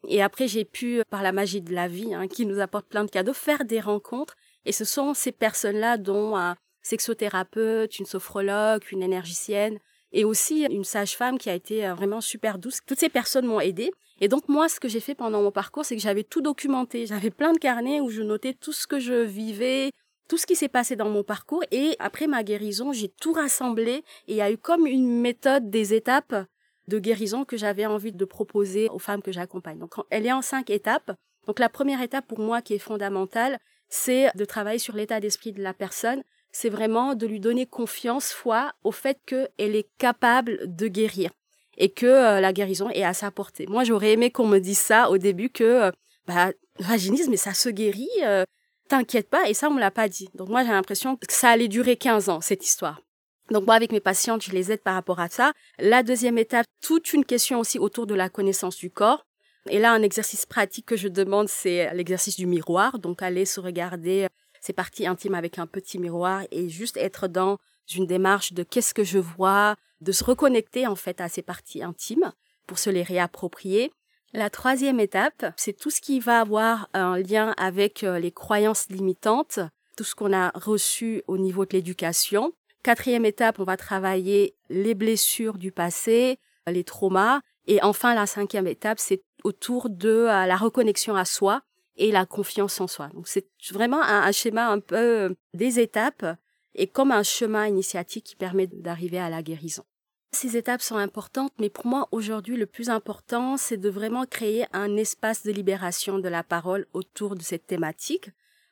Et 0.08 0.22
après, 0.22 0.48
j'ai 0.48 0.64
pu, 0.64 1.02
par 1.10 1.22
la 1.22 1.32
magie 1.32 1.62
de 1.62 1.74
la 1.74 1.88
vie, 1.88 2.14
hein, 2.14 2.28
qui 2.28 2.46
nous 2.46 2.60
apporte 2.60 2.86
plein 2.86 3.04
de 3.04 3.10
cadeaux, 3.10 3.32
faire 3.32 3.64
des 3.64 3.80
rencontres. 3.80 4.36
Et 4.64 4.72
ce 4.72 4.84
sont 4.84 5.14
ces 5.14 5.32
personnes-là, 5.32 5.96
dont 5.96 6.36
sexothérapeute, 6.82 7.98
une 7.98 8.06
sophrologue, 8.06 8.82
une 8.90 9.02
énergicienne, 9.02 9.78
et 10.12 10.24
aussi 10.24 10.64
une 10.64 10.84
sage-femme 10.84 11.38
qui 11.38 11.50
a 11.50 11.54
été 11.54 11.86
euh, 11.86 11.94
vraiment 11.94 12.20
super 12.20 12.58
douce. 12.58 12.80
Toutes 12.86 13.00
ces 13.00 13.08
personnes 13.08 13.46
m'ont 13.46 13.60
aidée. 13.60 13.92
Et 14.20 14.28
donc 14.28 14.48
moi, 14.48 14.68
ce 14.68 14.78
que 14.78 14.88
j'ai 14.88 15.00
fait 15.00 15.14
pendant 15.14 15.42
mon 15.42 15.50
parcours, 15.50 15.84
c'est 15.84 15.96
que 15.96 16.02
j'avais 16.02 16.22
tout 16.22 16.42
documenté. 16.42 17.06
J'avais 17.06 17.30
plein 17.30 17.52
de 17.52 17.58
carnets 17.58 18.00
où 18.00 18.10
je 18.10 18.22
notais 18.22 18.54
tout 18.54 18.72
ce 18.72 18.86
que 18.86 19.00
je 19.00 19.22
vivais, 19.22 19.90
tout 20.28 20.38
ce 20.38 20.46
qui 20.46 20.56
s'est 20.56 20.68
passé 20.68 20.96
dans 20.96 21.08
mon 21.08 21.22
parcours 21.22 21.62
et 21.70 21.96
après 21.98 22.26
ma 22.26 22.42
guérison, 22.42 22.92
j'ai 22.92 23.08
tout 23.08 23.32
rassemblé 23.32 24.04
et 24.28 24.32
il 24.32 24.36
y 24.36 24.40
a 24.40 24.50
eu 24.50 24.56
comme 24.56 24.86
une 24.86 25.20
méthode 25.20 25.70
des 25.70 25.92
étapes 25.94 26.34
de 26.88 26.98
guérison 26.98 27.44
que 27.44 27.56
j'avais 27.56 27.86
envie 27.86 28.12
de 28.12 28.24
proposer 28.24 28.88
aux 28.88 28.98
femmes 28.98 29.22
que 29.22 29.32
j'accompagne. 29.32 29.78
Donc 29.78 29.94
elle 30.10 30.26
est 30.26 30.32
en 30.32 30.42
cinq 30.42 30.70
étapes. 30.70 31.12
Donc 31.46 31.58
la 31.58 31.68
première 31.68 32.00
étape 32.00 32.26
pour 32.26 32.38
moi 32.38 32.62
qui 32.62 32.74
est 32.74 32.78
fondamentale, 32.78 33.58
c'est 33.88 34.30
de 34.34 34.44
travailler 34.44 34.78
sur 34.78 34.96
l'état 34.96 35.20
d'esprit 35.20 35.52
de 35.52 35.62
la 35.62 35.74
personne. 35.74 36.22
C'est 36.52 36.68
vraiment 36.68 37.14
de 37.14 37.26
lui 37.26 37.40
donner 37.40 37.66
confiance, 37.66 38.32
foi 38.32 38.72
au 38.84 38.92
fait 38.92 39.18
qu'elle 39.26 39.74
est 39.74 39.88
capable 39.98 40.58
de 40.64 40.86
guérir 40.86 41.30
et 41.78 41.90
que 41.90 42.06
euh, 42.06 42.40
la 42.40 42.52
guérison 42.52 42.90
est 42.90 43.04
à 43.04 43.14
sa 43.14 43.30
portée. 43.30 43.66
Moi, 43.66 43.84
j'aurais 43.84 44.12
aimé 44.12 44.30
qu'on 44.30 44.46
me 44.46 44.58
dise 44.58 44.78
ça 44.78 45.10
au 45.10 45.18
début 45.18 45.48
que 45.48 45.64
euh, 45.64 45.90
bah, 46.26 46.52
vaginisme, 46.78 47.30
mais 47.30 47.36
ça 47.36 47.54
se 47.54 47.70
guérit. 47.70 48.10
Euh, 48.22 48.44
t'inquiète 48.88 49.30
pas, 49.30 49.48
et 49.48 49.54
ça, 49.54 49.68
on 49.68 49.74
me 49.74 49.80
l'a 49.80 49.90
pas 49.90 50.08
dit. 50.08 50.28
Donc 50.34 50.48
moi, 50.48 50.62
j'ai 50.62 50.70
l'impression 50.70 51.16
que 51.16 51.24
ça 51.30 51.48
allait 51.48 51.68
durer 51.68 51.96
15 51.96 52.28
ans, 52.28 52.40
cette 52.40 52.64
histoire. 52.66 53.00
Donc 53.50 53.64
moi, 53.64 53.74
avec 53.74 53.92
mes 53.92 54.00
patientes, 54.00 54.42
je 54.42 54.52
les 54.52 54.70
aide 54.70 54.82
par 54.82 54.94
rapport 54.94 55.20
à 55.20 55.28
ça. 55.28 55.52
La 55.78 56.02
deuxième 56.02 56.38
étape, 56.38 56.66
toute 56.82 57.12
une 57.12 57.24
question 57.24 57.60
aussi 57.60 57.78
autour 57.78 58.06
de 58.06 58.14
la 58.14 58.28
connaissance 58.28 58.76
du 58.76 58.90
corps. 58.90 59.26
Et 59.68 59.78
là, 59.78 59.92
un 59.92 60.02
exercice 60.02 60.44
pratique 60.44 60.86
que 60.86 60.96
je 60.96 61.08
demande, 61.08 61.48
c'est 61.48 61.92
l'exercice 61.94 62.36
du 62.36 62.46
miroir. 62.46 62.98
Donc 62.98 63.22
aller 63.22 63.44
se 63.44 63.60
regarder 63.60 64.28
ses 64.62 64.72
parties 64.72 65.06
intimes 65.06 65.34
avec 65.34 65.58
un 65.58 65.66
petit 65.66 65.98
miroir 65.98 66.44
et 66.50 66.68
juste 66.68 66.96
être 66.96 67.28
dans 67.28 67.58
une 67.94 68.06
démarche 68.06 68.52
de 68.52 68.62
qu'est-ce 68.62 68.94
que 68.94 69.04
je 69.04 69.18
vois, 69.18 69.76
de 70.00 70.12
se 70.12 70.24
reconnecter 70.24 70.86
en 70.86 70.94
fait 70.94 71.20
à 71.20 71.28
ces 71.28 71.42
parties 71.42 71.82
intimes 71.82 72.32
pour 72.66 72.78
se 72.78 72.88
les 72.88 73.02
réapproprier. 73.02 73.92
La 74.32 74.48
troisième 74.48 75.00
étape, 75.00 75.52
c'est 75.56 75.76
tout 75.76 75.90
ce 75.90 76.00
qui 76.00 76.20
va 76.20 76.40
avoir 76.40 76.88
un 76.94 77.18
lien 77.18 77.54
avec 77.58 78.02
euh, 78.02 78.18
les 78.18 78.32
croyances 78.32 78.88
limitantes, 78.88 79.58
tout 79.96 80.04
ce 80.04 80.14
qu'on 80.14 80.32
a 80.32 80.50
reçu 80.54 81.22
au 81.26 81.36
niveau 81.36 81.66
de 81.66 81.72
l'éducation. 81.72 82.52
Quatrième 82.82 83.26
étape, 83.26 83.58
on 83.58 83.64
va 83.64 83.76
travailler 83.76 84.56
les 84.70 84.94
blessures 84.94 85.58
du 85.58 85.70
passé, 85.70 86.38
les 86.66 86.84
traumas. 86.84 87.40
Et 87.66 87.82
enfin, 87.82 88.14
la 88.14 88.26
cinquième 88.26 88.66
étape, 88.66 88.98
c'est 88.98 89.22
autour 89.44 89.90
de 89.90 90.08
euh, 90.08 90.46
la 90.46 90.56
reconnexion 90.56 91.14
à 91.14 91.24
soi 91.24 91.62
et 91.96 92.10
la 92.10 92.26
confiance 92.26 92.80
en 92.80 92.86
soi. 92.86 93.08
Donc 93.14 93.28
c'est 93.28 93.46
vraiment 93.70 94.02
un, 94.02 94.32
schéma 94.32 94.68
un 94.68 94.80
peu 94.80 94.96
euh, 94.96 95.28
des 95.54 95.80
étapes 95.80 96.24
et 96.74 96.86
comme 96.86 97.12
un 97.12 97.22
chemin 97.22 97.66
initiatique 97.66 98.24
qui 98.24 98.36
permet 98.36 98.66
d'arriver 98.66 99.18
à 99.18 99.30
la 99.30 99.42
guérison. 99.42 99.84
Ces 100.34 100.56
étapes 100.56 100.80
sont 100.80 100.96
importantes, 100.96 101.52
mais 101.58 101.68
pour 101.68 101.86
moi 101.86 102.08
aujourd'hui 102.10 102.56
le 102.56 102.66
plus 102.66 102.88
important, 102.88 103.58
c'est 103.58 103.76
de 103.76 103.90
vraiment 103.90 104.24
créer 104.24 104.64
un 104.72 104.96
espace 104.96 105.42
de 105.42 105.52
libération 105.52 106.18
de 106.18 106.28
la 106.28 106.42
parole 106.42 106.86
autour 106.94 107.36
de 107.36 107.42
cette 107.42 107.66
thématique, 107.66 108.30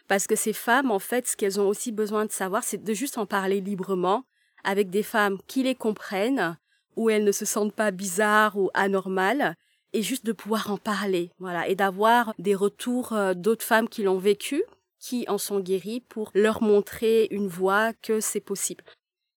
parce 0.09 0.26
que 0.26 0.37
ces 0.37 0.54
femmes, 0.54 0.90
en 0.90 0.98
fait, 0.98 1.28
ce 1.28 1.37
qu'elles 1.37 1.61
ont 1.61 1.68
aussi 1.68 1.92
besoin 1.92 2.24
de 2.24 2.33
savoir, 2.33 2.64
c'est 2.64 2.83
de 2.83 2.94
juste 2.94 3.18
en 3.18 3.26
parler 3.26 3.61
librement 3.61 4.24
avec 4.64 4.90
des 4.90 5.02
femmes 5.02 5.38
qui 5.46 5.62
les 5.62 5.74
comprennent, 5.74 6.56
où 6.96 7.11
elles 7.11 7.24
ne 7.24 7.33
se 7.33 7.44
sentent 7.44 7.74
pas 7.74 7.90
bizarres 7.90 8.56
ou 8.56 8.70
anormales, 8.74 9.54
et 9.92 10.03
juste 10.03 10.24
de 10.24 10.33
pouvoir 10.33 10.70
en 10.70 10.76
parler, 10.76 11.31
voilà, 11.38 11.68
et 11.68 11.74
d'avoir 11.74 12.35
des 12.38 12.55
retours 12.55 13.12
euh, 13.12 13.35
d'autres 13.35 13.64
femmes 13.64 13.88
qui 13.88 14.03
l'ont 14.03 14.18
vécu, 14.18 14.62
qui 14.98 15.24
en 15.29 15.38
sont 15.38 15.61
guéries, 15.61 16.00
pour 16.00 16.31
leur 16.35 16.62
montrer 16.62 17.29
une 17.31 17.48
voie 17.48 17.92
que 17.94 18.20
c'est 18.20 18.40
possible. 18.40 18.85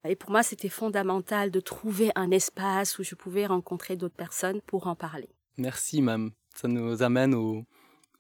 Et 0.09 0.17
pour 0.17 0.31
moi, 0.31 0.43
c'était 0.43 0.69
fondamental 0.69 1.51
de 1.51 1.61
trouver 1.61 2.11
un 2.17 2.31
espace 2.33 2.99
où 2.99 3.05
je 3.05 3.15
pouvais 3.15 3.47
rencontrer 3.47 3.97
d'autres 3.97 4.17
personnes 4.17 4.61
pour 4.63 4.89
en 4.89 4.97
parler. 4.97 5.29
Merci, 5.59 6.03
Mam. 6.03 6.33
Ça 6.55 6.67
nous 6.67 7.03
amène 7.03 7.35
au, 7.35 7.65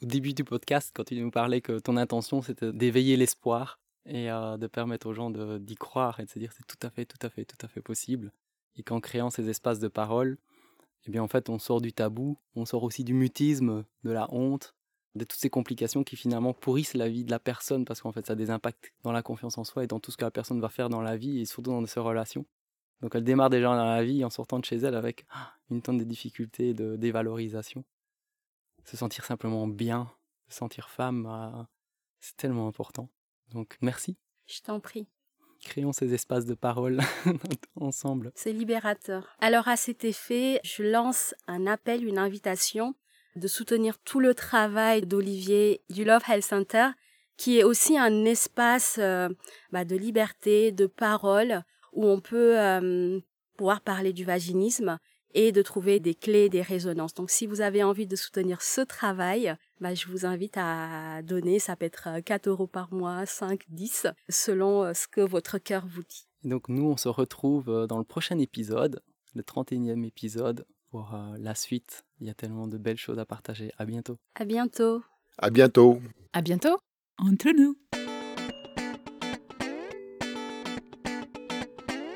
début 0.00 0.32
du 0.32 0.44
podcast, 0.44 0.90
quand 0.94 1.04
tu 1.04 1.20
nous 1.20 1.30
parlais 1.30 1.60
que 1.60 1.78
ton 1.78 1.96
intention, 1.96 2.42
c'était 2.42 2.72
d'éveiller 2.72 3.16
l'espoir 3.16 3.78
et 4.06 4.30
euh, 4.30 4.56
de 4.56 4.66
permettre 4.66 5.08
aux 5.08 5.12
gens 5.12 5.30
d'y 5.30 5.76
croire 5.76 6.18
et 6.18 6.24
de 6.24 6.30
se 6.30 6.38
dire 6.38 6.52
c'est 6.52 6.66
tout 6.66 6.86
à 6.86 6.90
fait, 6.90 7.04
tout 7.04 7.24
à 7.24 7.30
fait, 7.30 7.44
tout 7.44 7.56
à 7.64 7.68
fait 7.68 7.80
possible. 7.80 8.32
Et 8.76 8.82
qu'en 8.82 9.00
créant 9.00 9.30
ces 9.30 9.48
espaces 9.48 9.78
de 9.78 9.88
parole, 9.88 10.38
eh 11.06 11.10
bien 11.10 11.22
en 11.22 11.28
fait 11.28 11.48
on 11.48 11.58
sort 11.58 11.80
du 11.80 11.92
tabou, 11.92 12.38
on 12.54 12.64
sort 12.64 12.82
aussi 12.82 13.04
du 13.04 13.14
mutisme, 13.14 13.84
de 14.04 14.10
la 14.10 14.32
honte, 14.32 14.74
de 15.14 15.24
toutes 15.24 15.40
ces 15.40 15.50
complications 15.50 16.04
qui 16.04 16.16
finalement 16.16 16.54
pourrissent 16.54 16.94
la 16.94 17.08
vie 17.08 17.24
de 17.24 17.30
la 17.30 17.38
personne 17.38 17.84
parce 17.84 18.00
qu'en 18.00 18.12
fait 18.12 18.26
ça 18.26 18.32
a 18.32 18.36
des 18.36 18.50
impacts 18.50 18.92
dans 19.02 19.12
la 19.12 19.22
confiance 19.22 19.58
en 19.58 19.64
soi 19.64 19.84
et 19.84 19.86
dans 19.86 20.00
tout 20.00 20.10
ce 20.10 20.16
que 20.16 20.24
la 20.24 20.30
personne 20.30 20.60
va 20.60 20.68
faire 20.68 20.88
dans 20.88 21.02
la 21.02 21.16
vie 21.16 21.40
et 21.40 21.44
surtout 21.44 21.70
dans 21.70 21.84
ses 21.86 22.00
relations. 22.00 22.46
Donc 23.00 23.14
elle 23.14 23.24
démarre 23.24 23.50
déjà 23.50 23.66
dans 23.66 23.84
la 23.84 24.04
vie 24.04 24.24
en 24.24 24.30
sortant 24.30 24.58
de 24.58 24.64
chez 24.64 24.76
elle 24.76 24.94
avec 24.94 25.26
ah, 25.30 25.54
une 25.70 25.82
tonne 25.82 25.98
de 25.98 26.04
difficultés, 26.04 26.72
de 26.72 26.96
dévalorisation. 26.96 27.84
Se 28.84 28.96
sentir 28.96 29.24
simplement 29.24 29.66
bien, 29.66 30.10
se 30.48 30.56
sentir 30.56 30.88
femme, 30.88 31.26
ah, 31.26 31.68
c'est 32.20 32.36
tellement 32.36 32.68
important. 32.68 33.10
Donc 33.52 33.76
merci. 33.80 34.16
Je 34.46 34.60
t'en 34.60 34.80
prie. 34.80 35.08
Créons 35.62 35.92
ces 35.92 36.12
espaces 36.12 36.44
de 36.44 36.54
parole 36.54 37.00
ensemble. 37.80 38.32
C'est 38.34 38.52
libérateur. 38.52 39.28
Alors 39.40 39.68
à 39.68 39.76
cet 39.76 40.04
effet, 40.04 40.60
je 40.64 40.82
lance 40.82 41.34
un 41.46 41.66
appel, 41.66 42.06
une 42.06 42.18
invitation 42.18 42.94
de 43.36 43.48
soutenir 43.48 43.98
tout 43.98 44.20
le 44.20 44.34
travail 44.34 45.02
d'Olivier 45.02 45.82
du 45.88 46.04
Love 46.04 46.22
Health 46.28 46.44
Center, 46.44 46.88
qui 47.36 47.58
est 47.58 47.64
aussi 47.64 47.96
un 47.96 48.24
espace 48.24 48.96
euh, 48.98 49.28
bah, 49.70 49.84
de 49.84 49.96
liberté, 49.96 50.72
de 50.72 50.86
parole, 50.86 51.62
où 51.92 52.06
on 52.06 52.20
peut 52.20 52.58
euh, 52.60 53.20
pouvoir 53.56 53.80
parler 53.80 54.12
du 54.12 54.24
vaginisme 54.24 54.98
et 55.34 55.52
de 55.52 55.62
trouver 55.62 56.00
des 56.00 56.14
clés, 56.14 56.48
des 56.48 56.62
résonances. 56.62 57.14
Donc 57.14 57.30
si 57.30 57.46
vous 57.46 57.60
avez 57.60 57.82
envie 57.82 58.06
de 58.06 58.16
soutenir 58.16 58.62
ce 58.62 58.80
travail, 58.80 59.54
bah, 59.80 59.94
je 59.94 60.06
vous 60.08 60.26
invite 60.26 60.56
à 60.56 61.22
donner, 61.22 61.58
ça 61.58 61.76
peut 61.76 61.86
être 61.86 62.20
4 62.24 62.48
euros 62.48 62.66
par 62.66 62.92
mois, 62.92 63.26
5, 63.26 63.64
10, 63.68 64.06
selon 64.28 64.84
euh, 64.84 64.94
ce 64.94 65.08
que 65.08 65.20
votre 65.20 65.58
cœur 65.58 65.86
vous 65.86 66.02
dit. 66.02 66.26
donc 66.44 66.68
nous, 66.68 66.84
on 66.84 66.96
se 66.96 67.08
retrouve 67.08 67.86
dans 67.88 67.98
le 67.98 68.04
prochain 68.04 68.38
épisode, 68.38 69.02
le 69.34 69.42
31e 69.42 70.04
épisode, 70.06 70.66
pour 70.92 71.14
euh, 71.14 71.36
la 71.38 71.54
suite. 71.54 72.04
Il 72.20 72.26
y 72.26 72.30
a 72.30 72.34
tellement 72.34 72.68
de 72.68 72.76
belles 72.76 72.98
choses 72.98 73.18
à 73.18 73.24
partager. 73.24 73.72
À 73.78 73.86
bientôt. 73.86 74.18
À 74.34 74.44
bientôt. 74.44 75.02
À 75.38 75.50
bientôt. 75.50 75.98
À 76.34 76.42
bientôt. 76.42 76.78
Entre 77.18 77.50
nous. 77.50 77.76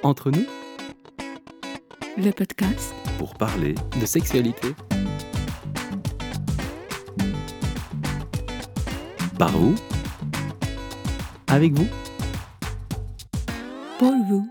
Entre 0.02 0.31
nous. 0.31 0.65
Le 2.18 2.31
podcast. 2.31 2.94
Pour 3.18 3.35
parler 3.35 3.74
de 4.00 4.07
sexualité. 4.07 4.68
Par 9.38 9.50
vous. 9.50 9.74
Avec 11.46 11.74
vous. 11.74 11.87
Pour 13.98 14.14
vous. 14.29 14.48